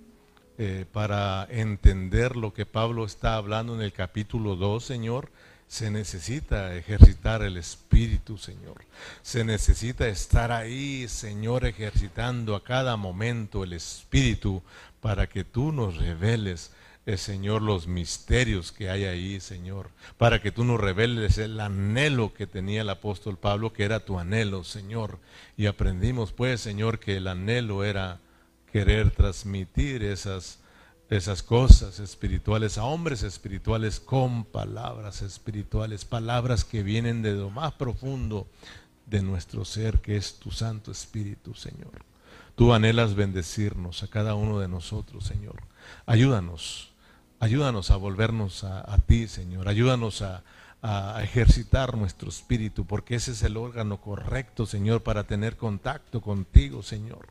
[0.59, 5.31] eh, para entender lo que Pablo está hablando en el capítulo 2, Señor,
[5.69, 8.85] se necesita ejercitar el Espíritu, Señor.
[9.23, 14.63] Se necesita estar ahí, Señor, ejercitando a cada momento el Espíritu
[15.01, 16.71] para que tú nos reveles,
[17.15, 19.91] Señor, los misterios que hay ahí, Señor.
[20.19, 24.19] Para que tú nos reveles el anhelo que tenía el apóstol Pablo, que era tu
[24.19, 25.21] anhelo, Señor.
[25.57, 28.21] Y aprendimos, pues, Señor, que el anhelo era
[28.73, 30.59] querer transmitir esas
[31.09, 37.73] esas cosas espirituales a hombres espirituales con palabras espirituales, palabras que vienen de lo más
[37.75, 38.49] profundo
[39.07, 42.05] de nuestro ser, que es tu Santo Espíritu, Señor.
[42.57, 45.63] Tú anhelas bendecirnos a cada uno de nosotros, Señor.
[46.07, 46.91] Ayúdanos,
[47.41, 49.69] ayúdanos a volvernos a, ti, Señor.
[49.69, 50.43] Ayúdanos a,
[50.83, 56.83] a ejercitar nuestro espíritu, porque ese es el órgano correcto, Señor, para tener contacto contigo,
[56.83, 57.27] Señor.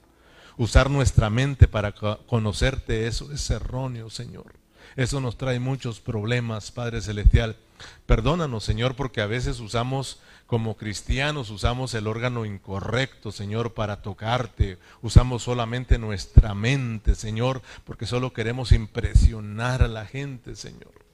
[0.57, 4.53] Usar nuestra mente para conocerte, eso es erróneo, Señor.
[4.95, 7.57] Eso nos trae muchos problemas, Padre Celestial.
[8.05, 14.77] Perdónanos, Señor, porque a veces usamos, como cristianos, usamos el órgano incorrecto, Señor, para tocarte.
[15.01, 21.05] Usamos solamente nuestra mente, Señor, porque solo queremos impresionar a la gente, Señor.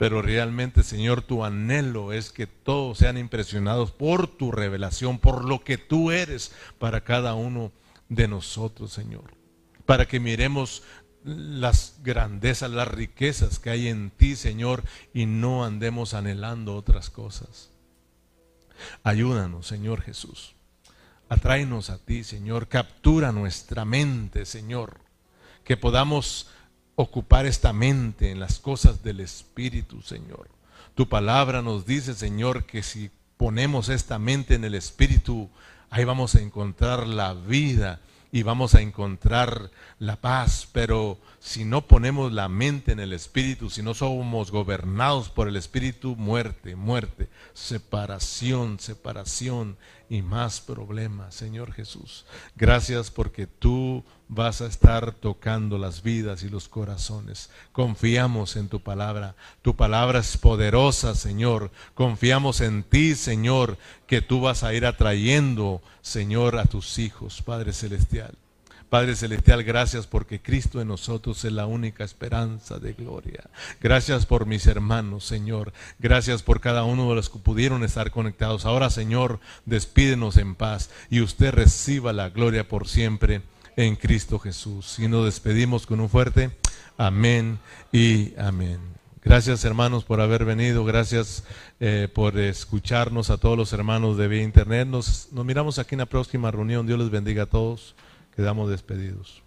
[0.00, 5.62] Pero realmente, Señor, tu anhelo es que todos sean impresionados por tu revelación, por lo
[5.62, 7.70] que tú eres para cada uno
[8.08, 9.34] de nosotros, Señor,
[9.84, 10.82] para que miremos
[11.24, 17.70] las grandezas, las riquezas que hay en ti, Señor, y no andemos anhelando otras cosas.
[19.02, 20.54] Ayúdanos, Señor Jesús.
[21.28, 22.68] Atráenos a ti, Señor.
[22.68, 24.98] Captura nuestra mente, Señor.
[25.64, 26.48] que podamos
[26.96, 30.48] ocupar esta mente en las cosas del Espíritu, Señor.
[30.94, 35.48] Tu palabra nos dice, Señor, que si ponemos esta mente en el Espíritu,
[35.90, 38.00] ahí vamos a encontrar la vida
[38.32, 43.70] y vamos a encontrar la paz, pero si no ponemos la mente en el Espíritu,
[43.70, 49.76] si no somos gobernados por el Espíritu, muerte, muerte, separación, separación
[50.10, 52.26] y más problemas, Señor Jesús.
[52.56, 57.48] Gracias porque tú vas a estar tocando las vidas y los corazones.
[57.70, 59.36] Confiamos en tu palabra.
[59.62, 61.70] Tu palabra es poderosa, Señor.
[61.94, 63.78] Confiamos en ti, Señor,
[64.08, 68.34] que tú vas a ir atrayendo, Señor, a tus hijos, Padre Celestial.
[68.90, 73.48] Padre Celestial, gracias porque Cristo en nosotros es la única esperanza de gloria.
[73.80, 75.72] Gracias por mis hermanos, Señor.
[76.00, 78.66] Gracias por cada uno de los que pudieron estar conectados.
[78.66, 83.42] Ahora, Señor, despídenos en paz y usted reciba la gloria por siempre
[83.76, 84.98] en Cristo Jesús.
[84.98, 86.50] Y nos despedimos con un fuerte
[86.98, 87.60] amén
[87.92, 88.80] y amén.
[89.22, 91.44] Gracias hermanos por haber venido, gracias
[91.78, 94.88] eh, por escucharnos a todos los hermanos de vía internet.
[94.88, 96.88] Nos, nos miramos aquí en la próxima reunión.
[96.88, 97.94] Dios les bendiga a todos.
[98.34, 99.42] Quedamos despedidos.